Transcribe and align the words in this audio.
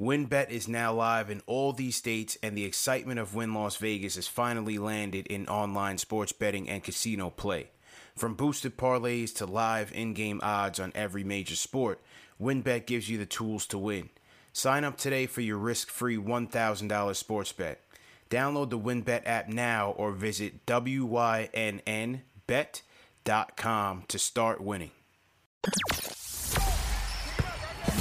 WynnBET 0.00 0.48
is 0.48 0.66
now 0.66 0.94
live 0.94 1.28
in 1.28 1.42
all 1.44 1.74
these 1.74 1.94
states, 1.94 2.38
and 2.42 2.56
the 2.56 2.64
excitement 2.64 3.20
of 3.20 3.34
Wynn 3.34 3.52
Las 3.52 3.76
Vegas 3.76 4.14
has 4.14 4.26
finally 4.26 4.78
landed 4.78 5.26
in 5.26 5.46
online 5.46 5.98
sports 5.98 6.32
betting 6.32 6.70
and 6.70 6.82
casino 6.82 7.28
play. 7.28 7.68
From 8.16 8.32
boosted 8.32 8.78
parlays 8.78 9.34
to 9.36 9.44
live 9.44 9.92
in 9.92 10.14
game 10.14 10.40
odds 10.42 10.80
on 10.80 10.90
every 10.94 11.22
major 11.22 11.54
sport, 11.54 12.00
WynnBET 12.40 12.86
gives 12.86 13.10
you 13.10 13.18
the 13.18 13.26
tools 13.26 13.66
to 13.66 13.76
win. 13.76 14.08
Sign 14.54 14.84
up 14.84 14.96
today 14.96 15.26
for 15.26 15.42
your 15.42 15.58
risk 15.58 15.90
free 15.90 16.16
$1,000 16.16 17.14
sports 17.14 17.52
bet. 17.52 17.82
Download 18.30 18.70
the 18.70 18.78
WynnBET 18.78 19.26
app 19.26 19.48
now 19.48 19.90
or 19.90 20.12
visit 20.12 20.64
WYNNBet.com 20.64 22.14
to 24.08 24.18
start 24.18 24.62
winning. 24.62 24.92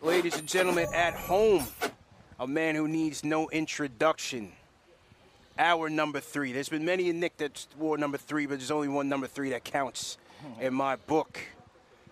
Ladies 0.00 0.38
and 0.38 0.46
gentlemen, 0.46 0.86
at 0.94 1.14
home, 1.14 1.66
a 2.38 2.46
man 2.46 2.76
who 2.76 2.86
needs 2.86 3.24
no 3.24 3.48
introduction. 3.50 4.52
Our 5.58 5.90
number 5.90 6.20
three. 6.20 6.52
There's 6.52 6.68
been 6.68 6.84
many 6.84 7.10
a 7.10 7.12
Knick 7.12 7.36
that 7.38 7.66
wore 7.76 7.98
number 7.98 8.16
three, 8.16 8.46
but 8.46 8.58
there's 8.58 8.70
only 8.70 8.86
one 8.86 9.08
number 9.08 9.26
three 9.26 9.50
that 9.50 9.64
counts 9.64 10.16
in 10.60 10.72
my 10.72 10.94
book. 10.94 11.40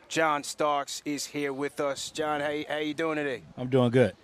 John 0.08 0.42
Starks 0.42 1.00
is 1.04 1.26
here 1.26 1.52
with 1.52 1.78
us. 1.78 2.10
John, 2.10 2.40
how, 2.40 2.52
how 2.68 2.78
you 2.78 2.92
doing 2.92 3.16
today? 3.16 3.42
I'm 3.56 3.68
doing 3.68 3.92
good. 3.92 4.16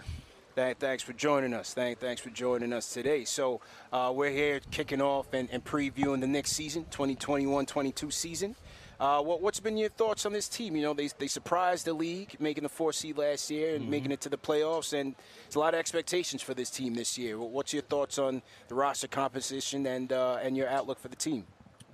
Thank, 0.56 0.81
thanks 0.81 1.05
for 1.05 1.12
joining 1.12 1.55
us. 1.55 1.72
Thank, 1.72 2.01
thanks 2.01 2.21
for 2.21 2.31
joining 2.31 2.72
us 2.72 2.93
today. 2.93 3.25
So 3.25 3.61
uh, 3.93 4.12
we're 4.12 4.31
here 4.31 4.61
kicking 4.72 5.01
off 5.01 5.33
and, 5.33 5.49
and 5.53 5.65
previewing 5.65 6.21
the 6.21 6.27
next 6.27 6.53
season, 6.53 6.84
2021-22 6.91 8.12
season. 8.12 8.56
Uh, 9.03 9.21
what, 9.21 9.43
what's 9.43 9.59
been 9.59 9.77
your 9.77 9.89
thoughts 9.89 10.25
on 10.27 10.33
this 10.33 10.49
team? 10.49 10.77
You 10.77 10.83
know, 10.83 10.95
they, 10.95 11.09
they 11.19 11.27
surprised 11.27 11.87
the 11.87 11.93
league, 11.93 12.37
making 12.39 12.63
the 12.63 12.69
four 12.69 12.93
seed 12.93 13.19
last 13.19 13.51
year 13.51 13.75
and 13.75 13.83
mm-hmm. 13.83 13.91
making 13.91 14.13
it 14.13 14.21
to 14.21 14.29
the 14.29 14.37
playoffs, 14.37 14.93
and 14.93 15.17
there's 15.43 15.57
a 15.57 15.59
lot 15.59 15.75
of 15.75 15.81
expectations 15.81 16.41
for 16.41 16.55
this 16.55 16.71
team 16.71 16.95
this 16.95 17.19
year. 17.19 17.37
What's 17.37 17.73
your 17.73 17.83
thoughts 17.83 18.17
on 18.21 18.43
the 18.69 18.77
roster 18.77 19.09
composition 19.09 19.87
and 19.87 20.13
uh, 20.13 20.39
and 20.41 20.57
your 20.57 20.69
outlook 20.69 21.01
for 21.01 21.09
the 21.09 21.17
team? 21.17 21.45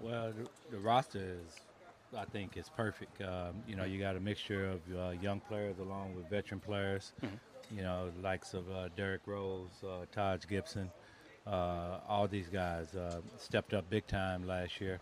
Well, 0.02 0.34
the, 0.38 0.76
the 0.76 0.78
roster 0.78 1.20
is, 1.20 1.56
I 2.14 2.26
think, 2.26 2.58
is 2.58 2.68
perfect. 2.76 3.22
Um, 3.22 3.54
you 3.66 3.74
know, 3.74 3.84
you 3.84 3.98
got 3.98 4.14
a 4.14 4.20
mixture 4.20 4.66
of 4.66 4.80
uh, 4.94 5.10
young 5.22 5.40
players 5.40 5.78
along 5.78 6.14
with 6.14 6.28
veteran 6.28 6.60
players. 6.60 7.14
Mm-hmm. 7.24 7.78
You 7.78 7.84
know, 7.84 8.10
likes 8.22 8.52
of 8.52 8.70
uh, 8.70 8.90
Derrick 8.98 9.22
Rose, 9.24 9.70
uh, 9.82 10.04
Taj 10.12 10.46
Gibson. 10.46 10.90
Uh, 11.46 12.00
all 12.06 12.28
these 12.28 12.50
guys 12.50 12.88
stepped 13.38 13.72
up 13.72 13.88
big 13.88 14.06
time 14.06 14.46
last 14.46 14.78
year, 14.78 15.00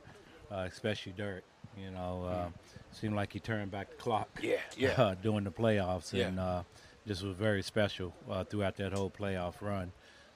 especially 0.53 1.11
Derrick. 1.11 1.43
You 1.76 1.91
know, 1.91 2.25
uh, 2.25 2.48
seemed 2.92 3.14
like 3.14 3.32
he 3.32 3.41
turned 3.41 3.70
back 3.70 3.91
the 3.91 3.97
clock. 3.97 4.28
Yeah, 4.42 4.56
yeah. 4.76 4.94
Uh, 4.98 5.14
during 5.14 5.44
the 5.44 5.50
playoffs, 5.50 6.12
yeah. 6.12 6.28
and 6.28 6.41
uh, 6.41 6.62
this 7.04 7.22
was 7.22 7.37
very 7.37 7.62
special 7.62 8.14
uh, 8.31 8.44
throughout 8.44 8.76
that 8.76 8.92
whole 8.92 9.10
playoff 9.10 9.54
run. 9.60 9.92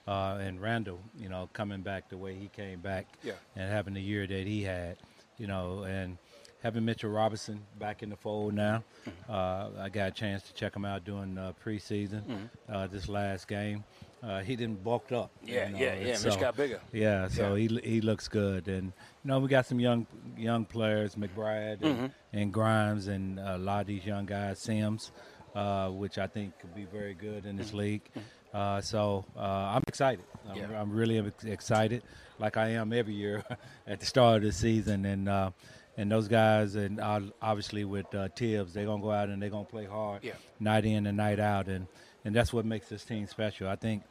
Uh, 0.06 0.38
and 0.40 0.60
Randall, 0.60 1.00
you 1.18 1.28
know, 1.28 1.48
coming 1.52 1.82
back 1.82 2.08
the 2.08 2.16
way 2.16 2.34
he 2.34 2.48
came 2.48 2.80
back, 2.80 3.06
yeah. 3.22 3.34
and 3.56 3.70
having 3.70 3.94
the 3.94 4.00
year 4.00 4.26
that 4.26 4.46
he 4.46 4.62
had, 4.62 4.96
you 5.38 5.46
know, 5.46 5.82
and 5.82 6.18
having 6.62 6.84
Mitchell 6.84 7.10
Robinson 7.10 7.60
back 7.78 8.02
in 8.02 8.10
the 8.10 8.16
fold 8.16 8.54
now. 8.54 8.82
Mm-hmm. 9.06 9.32
Uh, 9.32 9.82
I 9.82 9.88
got 9.88 10.08
a 10.08 10.10
chance 10.10 10.42
to 10.44 10.54
check 10.54 10.74
him 10.74 10.84
out 10.84 11.04
during 11.04 11.36
uh, 11.38 11.52
preseason 11.64 12.22
mm-hmm. 12.22 12.44
uh, 12.72 12.86
this 12.86 13.08
last 13.08 13.48
game. 13.48 13.84
Uh, 14.22 14.40
he 14.40 14.54
didn't 14.54 14.84
bulked 14.84 15.12
up. 15.12 15.30
Yeah, 15.42 15.66
you 15.66 15.72
know, 15.72 15.78
yeah, 15.78 15.94
yeah. 15.94 16.14
So, 16.16 16.28
Mitch 16.28 16.40
got 16.40 16.56
bigger. 16.56 16.80
Yeah, 16.92 17.28
so 17.28 17.54
yeah. 17.54 17.68
he 17.68 17.80
he 17.82 18.00
looks 18.00 18.28
good, 18.28 18.68
and 18.68 18.92
you 19.24 19.28
know 19.28 19.38
we 19.38 19.48
got 19.48 19.66
some 19.66 19.80
young 19.80 20.06
young 20.36 20.66
players, 20.66 21.14
McBride 21.14 21.80
and, 21.82 21.96
mm-hmm. 21.96 22.06
and 22.34 22.52
Grimes, 22.52 23.06
and 23.06 23.38
a 23.38 23.56
lot 23.56 23.82
of 23.82 23.86
these 23.86 24.04
young 24.04 24.26
guys, 24.26 24.58
Sims, 24.58 25.10
uh, 25.54 25.88
which 25.88 26.18
I 26.18 26.26
think 26.26 26.58
could 26.58 26.74
be 26.74 26.84
very 26.84 27.14
good 27.14 27.46
in 27.46 27.56
this 27.56 27.68
mm-hmm. 27.68 27.78
league. 27.78 28.04
Mm-hmm. 28.10 28.56
Uh, 28.56 28.80
so 28.80 29.24
I'm 29.36 29.84
excited. 29.86 30.24
I'm, 30.48 30.56
yeah. 30.56 30.80
I'm, 30.80 30.90
really 30.90 31.32
excited, 31.46 32.02
like 32.38 32.56
I 32.56 32.70
am 32.70 32.92
every 32.92 33.14
year 33.14 33.44
at 33.86 34.00
the 34.00 34.06
start 34.06 34.38
of 34.38 34.42
the 34.42 34.52
season, 34.52 35.06
and 35.06 35.52
and 35.96 36.10
those 36.10 36.28
guys, 36.28 36.76
and 36.76 37.00
obviously 37.00 37.84
with 37.84 38.14
uh, 38.14 38.28
Tibbs, 38.34 38.72
they're 38.72 38.86
gonna 38.86 39.02
go 39.02 39.10
out 39.10 39.28
and 39.28 39.40
they're 39.40 39.50
gonna 39.50 39.64
play 39.64 39.86
hard, 39.86 40.24
yeah. 40.24 40.32
night 40.58 40.84
in 40.84 41.06
and 41.06 41.16
night 41.16 41.38
out, 41.38 41.68
and 41.68 41.86
and 42.24 42.34
that's 42.34 42.52
what 42.52 42.64
makes 42.64 42.88
this 42.88 43.04
team 43.04 43.26
special. 43.26 43.68
I 43.68 43.76
think 43.76 44.02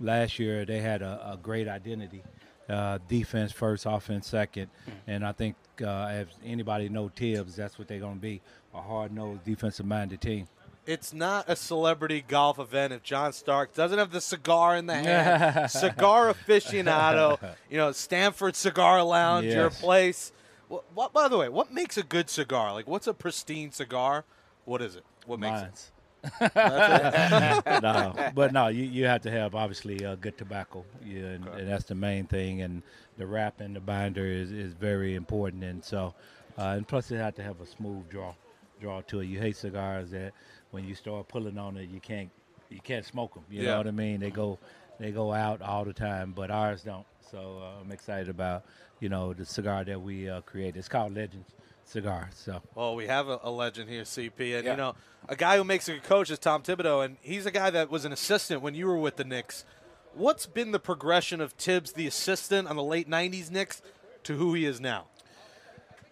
last 0.00 0.38
year 0.38 0.64
they 0.64 0.80
had 0.80 1.02
a, 1.02 1.32
a 1.32 1.36
great 1.36 1.68
identity, 1.68 2.22
uh, 2.68 2.98
defense 3.08 3.52
first, 3.52 3.86
offense 3.86 4.30
2nd 4.30 4.66
mm-hmm. 4.66 4.90
and 5.06 5.24
I 5.26 5.32
think 5.32 5.56
uh, 5.84 6.10
if 6.12 6.28
anybody 6.44 6.88
know 6.88 7.08
Tibbs, 7.08 7.56
that's 7.56 7.78
what 7.78 7.88
they're 7.88 8.00
gonna 8.00 8.16
be, 8.16 8.40
a 8.74 8.80
hard-nosed, 8.80 9.44
defensive-minded 9.44 10.20
team 10.20 10.48
it's 10.86 11.12
not 11.12 11.48
a 11.48 11.56
celebrity 11.56 12.24
golf 12.26 12.58
event 12.58 12.92
if 12.92 13.02
John 13.02 13.32
Stark 13.32 13.74
doesn't 13.74 13.98
have 13.98 14.12
the 14.12 14.20
cigar 14.20 14.76
in 14.76 14.86
the 14.86 14.94
hand. 14.94 15.70
cigar 15.70 16.32
aficionado, 16.32 17.38
you 17.70 17.76
know, 17.76 17.92
Stanford 17.92 18.56
Cigar 18.56 19.02
Lounge, 19.02 19.46
yes. 19.46 19.54
your 19.54 19.70
place. 19.70 20.32
What, 20.68 20.84
what, 20.94 21.12
by 21.12 21.28
the 21.28 21.36
way, 21.36 21.48
what 21.48 21.72
makes 21.72 21.96
a 21.96 22.02
good 22.02 22.30
cigar? 22.30 22.72
Like, 22.72 22.86
what's 22.86 23.06
a 23.06 23.14
pristine 23.14 23.72
cigar? 23.72 24.24
What 24.64 24.82
is 24.82 24.96
it? 24.96 25.04
What 25.26 25.38
makes 25.38 25.60
Mine's. 25.60 25.92
it? 25.92 25.95
no, 27.82 28.30
but 28.34 28.52
no, 28.52 28.68
you, 28.68 28.84
you 28.84 29.04
have 29.06 29.22
to 29.22 29.30
have 29.30 29.54
obviously 29.54 30.04
uh, 30.04 30.14
good 30.16 30.36
tobacco, 30.36 30.84
yeah, 31.04 31.20
and, 31.20 31.48
okay. 31.48 31.60
and, 31.60 31.68
that's 31.68 31.84
the 31.84 31.94
main 31.94 32.26
thing. 32.26 32.62
And 32.62 32.82
the 33.16 33.26
wrap 33.26 33.60
and 33.60 33.74
the 33.74 33.80
binder 33.80 34.24
is, 34.24 34.50
is 34.50 34.72
very 34.72 35.14
important. 35.14 35.64
And 35.64 35.84
so, 35.84 36.14
uh, 36.58 36.74
and 36.76 36.86
plus 36.86 37.10
it 37.10 37.18
have 37.18 37.34
to 37.36 37.42
have 37.42 37.60
a 37.60 37.66
smooth 37.66 38.08
draw 38.08 38.34
draw 38.80 39.00
to 39.02 39.20
it. 39.20 39.26
You 39.26 39.38
hate 39.38 39.56
cigars 39.56 40.10
that 40.10 40.32
when 40.70 40.84
you 40.84 40.94
start 40.94 41.28
pulling 41.28 41.58
on 41.58 41.76
it, 41.76 41.88
you 41.90 42.00
can't 42.00 42.30
you 42.70 42.80
can't 42.80 43.04
smoke 43.04 43.34
them. 43.34 43.44
You 43.50 43.62
yeah. 43.62 43.70
know 43.70 43.78
what 43.78 43.86
I 43.86 43.92
mean? 43.92 44.20
They 44.20 44.30
go 44.30 44.58
they 44.98 45.10
go 45.10 45.32
out 45.32 45.62
all 45.62 45.84
the 45.84 45.92
time, 45.92 46.32
but 46.34 46.50
ours 46.50 46.82
don't. 46.82 47.06
So 47.30 47.60
uh, 47.62 47.80
I'm 47.80 47.92
excited 47.92 48.28
about 48.28 48.64
you 49.00 49.08
know 49.08 49.32
the 49.32 49.44
cigar 49.44 49.84
that 49.84 50.00
we 50.00 50.28
uh, 50.28 50.40
created. 50.42 50.78
It's 50.78 50.88
called 50.88 51.14
Legends. 51.14 51.54
Cigar. 51.86 52.30
So. 52.34 52.62
Well, 52.74 52.94
we 52.94 53.06
have 53.06 53.28
a, 53.28 53.40
a 53.42 53.50
legend 53.50 53.88
here, 53.88 54.02
CP, 54.02 54.56
and 54.56 54.64
yeah. 54.64 54.70
you 54.70 54.76
know, 54.76 54.94
a 55.28 55.36
guy 55.36 55.56
who 55.56 55.64
makes 55.64 55.88
a 55.88 55.94
good 55.94 56.04
coach 56.04 56.30
is 56.30 56.38
Tom 56.38 56.62
Thibodeau, 56.62 57.04
and 57.04 57.16
he's 57.22 57.46
a 57.46 57.50
guy 57.50 57.70
that 57.70 57.90
was 57.90 58.04
an 58.04 58.12
assistant 58.12 58.62
when 58.62 58.74
you 58.74 58.86
were 58.86 58.98
with 58.98 59.16
the 59.16 59.24
Knicks. 59.24 59.64
What's 60.14 60.46
been 60.46 60.72
the 60.72 60.78
progression 60.78 61.40
of 61.40 61.56
Tibbs, 61.56 61.92
the 61.92 62.06
assistant 62.06 62.68
on 62.68 62.76
the 62.76 62.82
late 62.82 63.08
'90s 63.08 63.50
Knicks, 63.50 63.82
to 64.24 64.34
who 64.34 64.54
he 64.54 64.64
is 64.64 64.80
now? 64.80 65.06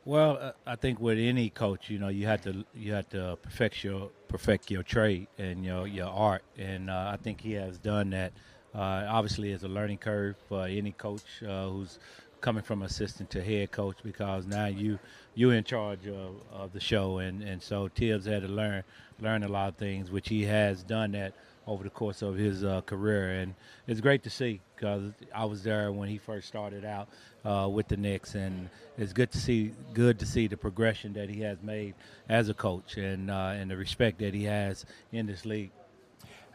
Well, 0.07 0.39
uh, 0.39 0.53
I 0.67 0.77
think 0.77 1.01
with 1.01 1.19
any 1.19 1.49
coach, 1.49 1.89
you 1.89 1.99
know, 1.99 2.09
you 2.09 2.27
have 2.27 2.43
to 2.43 2.65
you 2.75 2.93
have 2.93 3.09
to 3.11 3.39
perfect 3.41 3.83
your 3.83 4.11
perfect 4.29 4.71
your 4.71 4.83
trade 4.83 5.29
and 5.39 5.65
your 5.65 5.87
your 5.87 6.09
art, 6.09 6.43
and 6.59 6.91
uh, 6.91 7.11
I 7.13 7.17
think 7.17 7.41
he 7.41 7.53
has 7.53 7.79
done 7.79 8.11
that. 8.11 8.33
Uh, 8.75 9.07
obviously, 9.09 9.53
it's 9.53 9.63
a 9.63 9.69
learning 9.69 9.99
curve 9.99 10.37
for 10.49 10.67
any 10.67 10.93
coach 10.93 11.43
uh, 11.43 11.69
who's 11.69 11.99
coming 12.45 12.63
from 12.63 12.83
assistant 12.83 13.31
to 13.31 13.43
head 13.43 13.71
coach 13.71 13.97
because 14.05 14.47
now 14.47 14.67
you 14.67 14.99
you're 15.35 15.55
in 15.55 15.65
charge 15.65 16.07
of, 16.07 16.35
of 16.53 16.75
the 16.75 16.79
show, 16.79 17.17
and, 17.17 17.43
and 17.43 17.63
so 17.63 17.89
Tibbs 17.89 18.27
had 18.27 18.43
to 18.43 18.49
learn 18.49 18.85
learn 19.19 19.45
a 19.45 19.49
lot 19.49 19.71
of 19.71 19.77
things, 19.77 20.11
which 20.11 20.29
he 20.29 20.43
has 20.43 20.83
done 20.83 21.13
that 21.13 21.33
over 21.67 21.83
the 21.83 21.89
course 21.89 22.21
of 22.21 22.37
his 22.37 22.63
uh, 22.63 22.83
career, 22.83 23.41
and 23.41 23.55
it's 23.87 24.03
great 24.03 24.23
to 24.25 24.29
see 24.29 24.61
because 24.77 25.05
I 25.35 25.47
was 25.47 25.63
there 25.63 25.91
when 25.91 26.11
he 26.11 26.19
first 26.19 26.47
started 26.47 26.85
out 26.85 27.09
uh, 27.47 27.67
with 27.73 27.89
the 27.89 27.97
Knicks, 27.97 28.35
and 28.35 28.69
it's 28.99 29.15
good 29.15 29.33
to 29.33 29.39
see 29.39 29.73
good 29.95 30.19
to 30.19 30.27
see 30.27 30.47
the 30.47 30.59
progression 30.59 31.15
that 31.15 31.31
he 31.31 31.41
has 31.41 31.63
made 31.63 31.95
as 32.29 32.51
a 32.51 32.55
coach, 32.55 32.99
and 32.99 33.31
uh, 33.31 33.55
and 33.57 33.71
the 33.71 33.77
respect 33.79 34.19
that 34.19 34.35
he 34.35 34.45
has 34.45 34.85
in 35.13 35.25
this 35.25 35.47
league. 35.47 35.71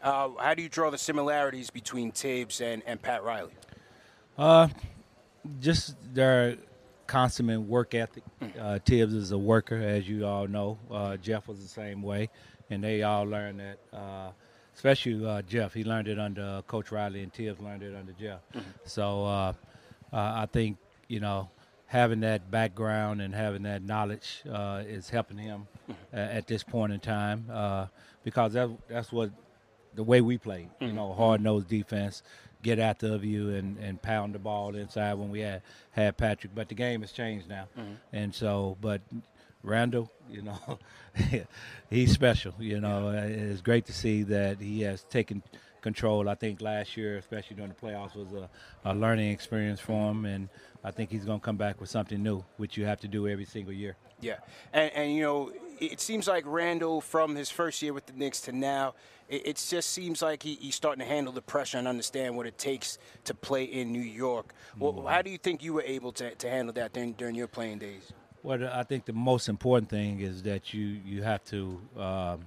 Uh, 0.03 0.29
how 0.39 0.53
do 0.53 0.61
you 0.61 0.69
draw 0.69 0.91
the 0.91 0.99
similarities 0.99 1.71
between 1.71 2.11
Tibbs 2.11 2.61
and, 2.61 2.83
and 2.85 3.01
Pat 3.01 3.23
Riley? 3.23 3.55
Uh, 4.37 4.67
just 5.59 5.95
their 6.13 6.57
consummate 7.09 7.61
work 7.61 7.95
ethic. 7.95 8.23
Uh, 8.59 8.79
Tibbs 8.85 9.13
is 9.13 9.31
a 9.31 9.37
worker, 9.37 9.75
as 9.75 10.07
you 10.07 10.25
all 10.25 10.47
know. 10.47 10.77
Uh, 10.89 11.17
Jeff 11.17 11.47
was 11.47 11.59
the 11.59 11.67
same 11.67 12.01
way, 12.01 12.29
and 12.69 12.83
they 12.83 13.03
all 13.03 13.23
learned 13.23 13.59
that. 13.59 13.79
Uh, 13.91 14.31
especially 14.75 15.25
uh, 15.25 15.41
Jeff, 15.41 15.73
he 15.73 15.83
learned 15.83 16.07
it 16.07 16.19
under 16.19 16.63
Coach 16.67 16.91
Riley, 16.91 17.23
and 17.23 17.33
Tibbs 17.33 17.59
learned 17.59 17.83
it 17.83 17.95
under 17.95 18.13
Jeff. 18.13 18.39
Mm-hmm. 18.53 18.69
So 18.85 19.25
uh, 19.25 19.53
I 20.13 20.45
think 20.45 20.77
you 21.07 21.19
know 21.19 21.49
having 21.87 22.19
that 22.19 22.51
background 22.51 23.21
and 23.21 23.33
having 23.33 23.63
that 23.63 23.81
knowledge 23.81 24.43
uh, 24.49 24.83
is 24.85 25.09
helping 25.09 25.39
him 25.39 25.67
mm-hmm. 25.89 26.15
at 26.15 26.45
this 26.45 26.61
point 26.61 26.93
in 26.93 26.99
time 26.99 27.45
because 28.23 28.53
that, 28.53 28.69
that's 28.87 29.11
what 29.11 29.31
the 29.95 30.03
way 30.03 30.21
we 30.21 30.37
play. 30.37 30.69
Mm-hmm. 30.75 30.85
You 30.85 30.93
know, 30.93 31.13
hard 31.13 31.41
nosed 31.41 31.67
defense 31.67 32.21
get 32.61 32.79
after 32.79 33.13
of 33.13 33.23
you 33.23 33.49
and, 33.49 33.77
and 33.77 34.01
pound 34.01 34.35
the 34.35 34.39
ball 34.39 34.75
inside 34.75 35.13
when 35.13 35.29
we 35.29 35.41
had 35.41 35.61
had 35.91 36.17
Patrick. 36.17 36.53
But 36.53 36.69
the 36.69 36.75
game 36.75 37.01
has 37.01 37.11
changed 37.11 37.47
now, 37.47 37.67
mm-hmm. 37.77 37.93
and 38.13 38.33
so 38.33 38.77
but 38.81 39.01
Randall, 39.63 40.11
you 40.29 40.41
know, 40.41 40.79
he's 41.89 42.11
special. 42.11 42.53
You 42.59 42.79
know, 42.79 43.11
yeah. 43.11 43.23
it's 43.23 43.61
great 43.61 43.85
to 43.85 43.93
see 43.93 44.23
that 44.23 44.59
he 44.59 44.81
has 44.81 45.03
taken 45.03 45.43
control. 45.81 46.29
I 46.29 46.35
think 46.35 46.61
last 46.61 46.95
year, 46.97 47.17
especially 47.17 47.55
during 47.55 47.71
the 47.71 47.87
playoffs, 47.87 48.15
was 48.15 48.31
a, 48.33 48.49
a 48.85 48.93
learning 48.93 49.31
experience 49.31 49.79
for 49.79 50.11
him, 50.11 50.25
and 50.25 50.49
I 50.83 50.91
think 50.91 51.09
he's 51.09 51.25
going 51.25 51.39
to 51.39 51.45
come 51.45 51.57
back 51.57 51.79
with 51.79 51.89
something 51.89 52.21
new, 52.21 52.43
which 52.57 52.77
you 52.77 52.85
have 52.85 52.99
to 53.01 53.07
do 53.07 53.27
every 53.27 53.45
single 53.45 53.73
year. 53.73 53.95
Yeah, 54.21 54.37
and, 54.73 54.91
and 54.93 55.13
you 55.13 55.23
know, 55.23 55.51
it 55.79 55.99
seems 55.99 56.27
like 56.27 56.43
Randall, 56.45 57.01
from 57.01 57.35
his 57.35 57.49
first 57.49 57.81
year 57.81 57.93
with 57.93 58.05
the 58.05 58.13
Knicks 58.13 58.41
to 58.41 58.51
now, 58.51 58.93
it, 59.27 59.47
it 59.47 59.65
just 59.69 59.91
seems 59.91 60.21
like 60.21 60.43
he, 60.43 60.55
he's 60.55 60.75
starting 60.75 61.03
to 61.03 61.09
handle 61.09 61.33
the 61.33 61.41
pressure 61.41 61.77
and 61.77 61.87
understand 61.87 62.35
what 62.35 62.45
it 62.45 62.57
takes 62.57 62.97
to 63.25 63.33
play 63.33 63.63
in 63.63 63.91
New 63.91 63.99
York. 63.99 64.53
Well, 64.77 64.93
mm-hmm. 64.93 65.07
how 65.07 65.21
do 65.21 65.29
you 65.29 65.37
think 65.37 65.63
you 65.63 65.73
were 65.73 65.83
able 65.83 66.11
to, 66.13 66.35
to 66.35 66.49
handle 66.49 66.73
that 66.73 66.93
during, 66.93 67.13
during 67.13 67.35
your 67.35 67.47
playing 67.47 67.79
days? 67.79 68.11
Well, 68.43 68.69
I 68.71 68.83
think 68.83 69.05
the 69.05 69.13
most 69.13 69.49
important 69.49 69.89
thing 69.89 70.21
is 70.21 70.43
that 70.43 70.73
you 70.73 70.99
you 71.05 71.23
have 71.23 71.43
to 71.45 71.81
um, 71.97 72.45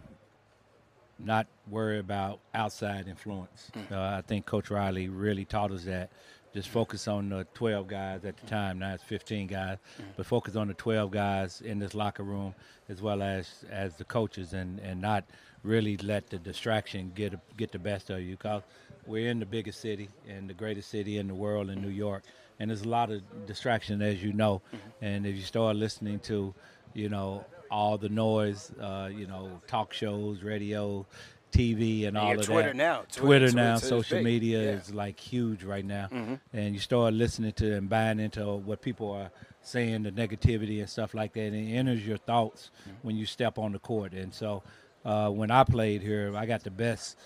not 1.18 1.46
worry 1.68 1.98
about 1.98 2.40
outside 2.54 3.08
influence. 3.08 3.70
Mm. 3.74 3.92
Uh, 3.92 4.18
I 4.18 4.22
think 4.22 4.46
Coach 4.46 4.70
Riley 4.70 5.08
really 5.08 5.44
taught 5.44 5.70
us 5.70 5.84
that 5.84 6.10
just 6.52 6.68
focus 6.68 7.08
on 7.08 7.28
the 7.30 7.46
12 7.54 7.86
guys 7.86 8.24
at 8.24 8.36
the 8.36 8.46
time. 8.46 8.78
Now 8.78 8.94
it's 8.94 9.04
15 9.04 9.46
guys, 9.46 9.78
mm-hmm. 9.78 10.10
but 10.16 10.26
focus 10.26 10.56
on 10.56 10.68
the 10.68 10.74
12 10.74 11.10
guys 11.10 11.62
in 11.62 11.78
this 11.78 11.94
locker 11.94 12.22
room 12.22 12.54
as 12.88 13.00
well 13.00 13.22
as 13.22 13.64
as 13.70 13.96
the 13.96 14.04
coaches, 14.04 14.52
and 14.52 14.78
and 14.80 15.00
not 15.00 15.24
really 15.62 15.96
let 15.98 16.28
the 16.30 16.38
distraction 16.38 17.12
get 17.14 17.34
get 17.56 17.72
the 17.72 17.78
best 17.78 18.10
of 18.10 18.20
you. 18.20 18.32
Because 18.36 18.62
we're 19.06 19.30
in 19.30 19.40
the 19.40 19.46
biggest 19.46 19.80
city 19.80 20.08
and 20.28 20.48
the 20.48 20.54
greatest 20.54 20.90
city 20.90 21.18
in 21.18 21.28
the 21.28 21.34
world 21.34 21.70
in 21.70 21.80
New 21.80 21.88
York, 21.88 22.22
and 22.58 22.70
there's 22.70 22.82
a 22.82 22.88
lot 22.88 23.10
of 23.10 23.22
distraction, 23.46 24.02
as 24.02 24.22
you 24.22 24.32
know. 24.32 24.60
Mm-hmm. 24.66 25.04
And 25.04 25.26
if 25.26 25.36
you 25.36 25.42
start 25.42 25.76
listening 25.76 26.20
to, 26.20 26.54
you 26.94 27.08
know, 27.08 27.44
all 27.70 27.96
the 27.96 28.08
noise, 28.08 28.70
uh, 28.80 29.08
you 29.12 29.26
know, 29.26 29.60
talk 29.66 29.92
shows, 29.92 30.42
radio, 30.42 31.06
TV 31.52 32.06
and, 32.06 32.16
and 32.16 32.18
all 32.18 32.38
of 32.38 32.46
Twitter 32.46 32.68
that. 32.68 32.76
Now. 32.76 33.02
Twitter, 33.10 33.14
now. 33.14 33.26
Twitter 33.26 33.52
now, 33.52 33.78
Twitter 33.78 33.86
social 33.86 34.22
media 34.22 34.62
yeah. 34.62 34.70
is 34.70 34.92
like 34.92 35.20
huge 35.20 35.62
right 35.64 35.84
now, 35.84 36.08
mm-hmm. 36.10 36.34
and 36.52 36.74
you 36.74 36.80
start 36.80 37.14
listening 37.14 37.52
to 37.52 37.76
and 37.76 37.88
buying 37.88 38.18
into 38.18 38.44
what 38.56 38.82
people 38.82 39.10
are 39.12 39.30
saying, 39.60 40.02
the 40.02 40.10
negativity 40.10 40.80
and 40.80 40.88
stuff 40.88 41.14
like 41.14 41.34
that, 41.34 41.40
and 41.40 41.54
it 41.54 41.74
enters 41.74 42.06
your 42.06 42.18
thoughts 42.18 42.70
mm-hmm. 42.82 42.96
when 43.02 43.16
you 43.16 43.26
step 43.26 43.58
on 43.58 43.72
the 43.72 43.78
court. 43.78 44.12
And 44.12 44.34
so, 44.34 44.62
uh, 45.04 45.30
when 45.30 45.50
I 45.50 45.64
played 45.64 46.02
here, 46.02 46.32
I 46.36 46.46
got 46.46 46.64
the 46.64 46.70
best. 46.70 47.16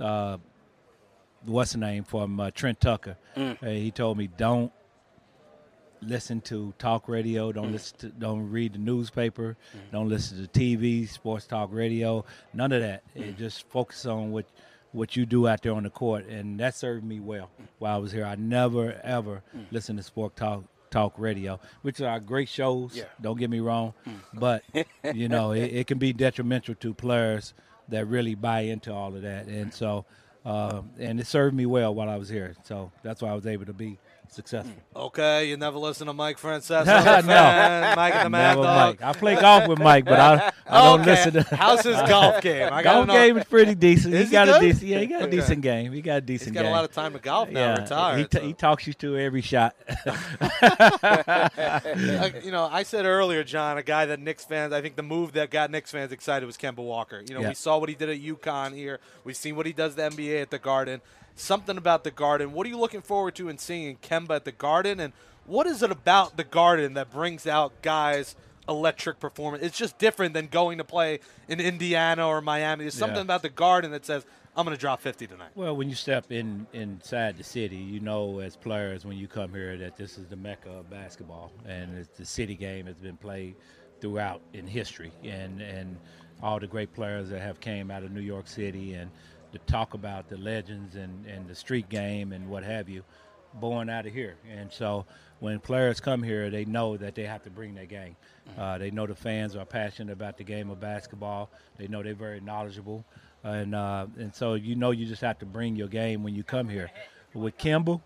Uh, 0.00 0.38
what's 1.44 1.72
the 1.72 1.78
name 1.78 2.04
from 2.04 2.40
uh, 2.40 2.50
Trent 2.50 2.80
Tucker? 2.80 3.16
Mm. 3.36 3.58
he 3.80 3.90
told 3.90 4.18
me 4.18 4.26
don't 4.26 4.72
listen 6.00 6.40
to 6.42 6.72
talk 6.78 7.08
radio. 7.08 7.52
Don't 7.52 7.68
mm. 7.68 7.72
listen 7.72 7.98
to, 7.98 8.08
don't 8.08 8.50
read 8.50 8.74
the 8.74 8.78
newspaper. 8.78 9.56
Mm. 9.74 9.92
Don't 9.92 10.08
listen 10.08 10.46
to 10.46 10.48
TV, 10.48 11.08
sports 11.08 11.46
talk 11.46 11.70
radio. 11.72 12.24
None 12.52 12.72
of 12.72 12.82
that. 12.82 13.02
Mm. 13.14 13.36
Just 13.36 13.68
focus 13.68 14.06
on 14.06 14.32
what 14.32 14.46
what 14.92 15.14
you 15.14 15.26
do 15.26 15.46
out 15.46 15.62
there 15.62 15.74
on 15.74 15.82
the 15.82 15.90
court, 15.90 16.26
and 16.26 16.58
that 16.58 16.74
served 16.74 17.04
me 17.04 17.20
well 17.20 17.50
while 17.78 17.96
I 17.96 17.98
was 17.98 18.12
here. 18.12 18.24
I 18.24 18.34
never 18.34 18.98
ever 19.04 19.42
mm. 19.56 19.66
listened 19.70 19.98
to 19.98 20.02
sport 20.02 20.36
talk 20.36 20.64
talk 20.90 21.14
radio, 21.18 21.60
which 21.82 22.00
are 22.00 22.18
great 22.20 22.48
shows. 22.48 22.96
Yeah. 22.96 23.04
Don't 23.20 23.38
get 23.38 23.50
me 23.50 23.60
wrong, 23.60 23.94
mm. 24.06 24.14
but 24.34 24.62
you 25.14 25.28
know 25.28 25.52
it, 25.52 25.64
it, 25.64 25.86
can 25.86 25.98
be 25.98 26.12
detrimental 26.12 26.74
to 26.76 26.94
players 26.94 27.54
that 27.88 28.06
really 28.06 28.34
buy 28.34 28.60
into 28.60 28.92
all 28.92 29.14
of 29.14 29.22
that, 29.22 29.46
and 29.46 29.72
so. 29.72 30.04
Uh, 30.44 30.82
and 31.00 31.18
it 31.18 31.26
served 31.26 31.56
me 31.56 31.66
well 31.66 31.92
while 31.92 32.08
I 32.08 32.14
was 32.14 32.28
here, 32.28 32.54
so 32.62 32.92
that's 33.02 33.20
why 33.20 33.30
I 33.30 33.34
was 33.34 33.48
able 33.48 33.66
to 33.66 33.72
be 33.72 33.98
successful. 34.32 34.74
Okay, 34.94 35.48
you 35.48 35.56
never 35.56 35.78
listen 35.78 36.06
to 36.06 36.12
Mike 36.12 36.38
Francesa, 36.38 36.86
no. 37.26 37.94
Mike 37.96 38.14
and 38.14 38.26
the 38.26 38.30
Mad 38.38 38.54
Dog. 38.54 39.02
I 39.02 39.12
play 39.12 39.34
golf 39.34 39.66
with 39.68 39.78
Mike, 39.78 40.04
but 40.04 40.18
I, 40.18 40.52
I 40.66 40.82
don't 40.82 41.00
okay. 41.00 41.10
listen 41.10 41.32
to. 41.34 41.42
How's 41.56 41.82
his 41.82 41.96
golf 41.96 42.40
game? 42.42 42.72
I 42.72 42.82
golf 42.82 43.08
game 43.08 43.36
is 43.36 43.44
pretty 43.44 43.74
decent. 43.74 44.14
Is 44.14 44.28
he 44.28 44.32
got 44.32 44.48
he 44.48 44.54
a 44.54 44.60
decent, 44.60 44.82
yeah, 44.84 44.98
he 45.00 45.06
got 45.06 45.22
a 45.22 45.24
okay. 45.26 45.36
decent 45.36 45.62
game. 45.62 45.92
He 45.92 46.02
got 46.02 46.18
a 46.18 46.20
decent. 46.20 46.50
He's 46.50 46.54
got 46.54 46.62
game. 46.62 46.72
a 46.72 46.74
lot 46.74 46.84
of 46.84 46.92
time 46.92 47.12
to 47.12 47.18
golf 47.18 47.50
now. 47.50 47.74
Yeah, 47.74 47.82
retired. 47.82 48.18
He, 48.18 48.24
t- 48.24 48.38
so. 48.38 48.44
he 48.44 48.52
talks 48.52 48.86
you 48.86 48.92
to 48.94 49.16
every 49.18 49.42
shot. 49.42 49.74
you 52.42 52.50
know, 52.50 52.68
I 52.70 52.82
said 52.84 53.06
earlier, 53.06 53.44
John, 53.44 53.78
a 53.78 53.82
guy 53.82 54.06
that 54.06 54.20
Knicks 54.20 54.44
fans. 54.44 54.72
I 54.72 54.80
think 54.80 54.96
the 54.96 55.02
move 55.02 55.32
that 55.32 55.50
got 55.50 55.70
Knicks 55.70 55.90
fans 55.90 56.12
excited 56.12 56.46
was 56.46 56.56
Kemba 56.56 56.78
Walker. 56.78 57.22
You 57.26 57.34
know, 57.34 57.40
yeah. 57.40 57.48
we 57.48 57.54
saw 57.54 57.78
what 57.78 57.88
he 57.88 57.94
did 57.94 58.08
at 58.08 58.20
UConn 58.20 58.74
here. 58.74 59.00
We've 59.24 59.36
seen 59.36 59.56
what 59.56 59.66
he 59.66 59.72
does 59.72 59.94
the 59.94 60.02
NBA 60.02 60.42
at 60.42 60.50
the 60.50 60.58
Garden 60.58 61.00
something 61.36 61.76
about 61.76 62.02
the 62.02 62.10
Garden. 62.10 62.52
What 62.52 62.66
are 62.66 62.70
you 62.70 62.78
looking 62.78 63.02
forward 63.02 63.36
to 63.36 63.48
in 63.48 63.58
seeing 63.58 63.84
in 63.84 63.96
Kemba 63.96 64.36
at 64.36 64.44
the 64.44 64.52
Garden, 64.52 64.98
and 64.98 65.12
what 65.44 65.66
is 65.66 65.82
it 65.82 65.92
about 65.92 66.36
the 66.36 66.44
Garden 66.44 66.94
that 66.94 67.12
brings 67.12 67.46
out 67.46 67.82
guys? 67.82 68.34
Electric 68.68 69.20
performance. 69.20 69.62
It's 69.62 69.78
just 69.78 69.96
different 69.96 70.34
than 70.34 70.48
going 70.48 70.78
to 70.78 70.84
play 70.84 71.20
in 71.46 71.60
Indiana 71.60 72.26
or 72.26 72.40
Miami. 72.40 72.82
There's 72.82 72.94
something 72.94 73.18
yeah. 73.18 73.22
about 73.22 73.42
the 73.42 73.48
Garden 73.48 73.92
that 73.92 74.04
says, 74.04 74.26
I'm 74.56 74.64
going 74.64 74.74
to 74.74 74.80
drop 74.80 75.02
50 75.02 75.26
tonight. 75.26 75.50
Well, 75.54 75.76
when 75.76 75.88
you 75.88 75.94
step 75.94 76.32
in 76.32 76.66
inside 76.72 77.36
the 77.36 77.44
city, 77.44 77.76
you 77.76 78.00
know 78.00 78.40
as 78.40 78.56
players 78.56 79.04
when 79.04 79.18
you 79.18 79.28
come 79.28 79.52
here 79.52 79.76
that 79.76 79.96
this 79.96 80.16
is 80.16 80.26
the 80.26 80.36
mecca 80.36 80.70
of 80.70 80.88
basketball, 80.88 81.52
and 81.64 82.08
the 82.16 82.24
city 82.24 82.56
game 82.56 82.86
has 82.86 82.96
been 82.96 83.18
played 83.18 83.54
throughout 84.00 84.40
in 84.54 84.66
history, 84.66 85.12
and 85.22 85.60
and 85.60 85.96
all 86.42 86.58
the 86.58 86.66
great 86.66 86.92
players 86.94 87.28
that 87.28 87.40
have 87.40 87.60
came 87.60 87.90
out 87.90 88.02
of 88.02 88.12
New 88.12 88.20
York 88.20 88.46
City, 88.46 88.94
and 88.94 89.10
to 89.52 89.58
talk 89.60 89.94
about 89.94 90.28
the 90.28 90.36
legends 90.36 90.96
and, 90.96 91.26
and 91.26 91.48
the 91.48 91.54
street 91.54 91.88
game 91.88 92.32
and 92.32 92.48
what 92.48 92.64
have 92.64 92.88
you, 92.88 93.02
born 93.54 93.88
out 93.88 94.06
of 94.06 94.12
here. 94.12 94.36
And 94.50 94.72
so 94.72 95.06
when 95.40 95.60
players 95.60 96.00
come 96.00 96.22
here, 96.22 96.50
they 96.50 96.64
know 96.64 96.96
that 96.96 97.14
they 97.14 97.24
have 97.24 97.42
to 97.44 97.50
bring 97.50 97.74
their 97.74 97.86
game. 97.86 98.16
Mm-hmm. 98.50 98.60
Uh, 98.60 98.78
they 98.78 98.90
know 98.90 99.06
the 99.06 99.14
fans 99.14 99.56
are 99.56 99.64
passionate 99.64 100.12
about 100.12 100.38
the 100.38 100.44
game 100.44 100.70
of 100.70 100.80
basketball. 100.80 101.50
They 101.76 101.88
know 101.88 102.02
they're 102.02 102.14
very 102.14 102.40
knowledgeable, 102.40 103.04
and 103.42 103.74
uh, 103.74 104.06
and 104.18 104.34
so 104.34 104.54
you 104.54 104.74
know 104.74 104.90
you 104.90 105.06
just 105.06 105.22
have 105.22 105.38
to 105.40 105.46
bring 105.46 105.76
your 105.76 105.88
game 105.88 106.22
when 106.22 106.34
you 106.34 106.42
come 106.42 106.68
here. 106.68 106.90
With 107.34 107.58
Kemba, 107.58 108.00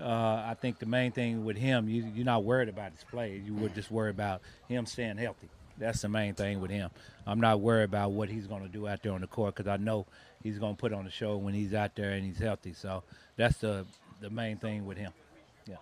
uh, 0.00 0.04
I 0.04 0.56
think 0.60 0.78
the 0.78 0.86
main 0.86 1.12
thing 1.12 1.44
with 1.44 1.56
him, 1.56 1.88
you, 1.88 2.04
you're 2.14 2.24
not 2.24 2.44
worried 2.44 2.68
about 2.68 2.92
his 2.92 3.02
play. 3.04 3.42
You 3.44 3.54
would 3.54 3.74
just 3.74 3.90
worry 3.90 4.10
about 4.10 4.42
him 4.68 4.86
staying 4.86 5.16
healthy. 5.16 5.48
That's 5.80 6.02
the 6.02 6.08
main 6.08 6.34
thing 6.34 6.60
with 6.60 6.70
him. 6.70 6.90
I'm 7.26 7.40
not 7.40 7.60
worried 7.60 7.84
about 7.84 8.12
what 8.12 8.28
he's 8.28 8.46
going 8.46 8.62
to 8.62 8.68
do 8.68 8.86
out 8.86 9.02
there 9.02 9.12
on 9.12 9.22
the 9.22 9.26
court 9.26 9.56
because 9.56 9.68
I 9.68 9.78
know 9.78 10.06
he's 10.42 10.58
going 10.58 10.76
to 10.76 10.80
put 10.80 10.92
on 10.92 11.04
the 11.04 11.10
show 11.10 11.36
when 11.38 11.54
he's 11.54 11.74
out 11.74 11.96
there 11.96 12.10
and 12.10 12.24
he's 12.24 12.38
healthy. 12.38 12.74
So 12.74 13.02
that's 13.36 13.58
the 13.58 13.86
the 14.20 14.30
main 14.30 14.58
thing 14.58 14.84
with 14.84 14.98
him. 14.98 15.12
Yeah. 15.66 15.76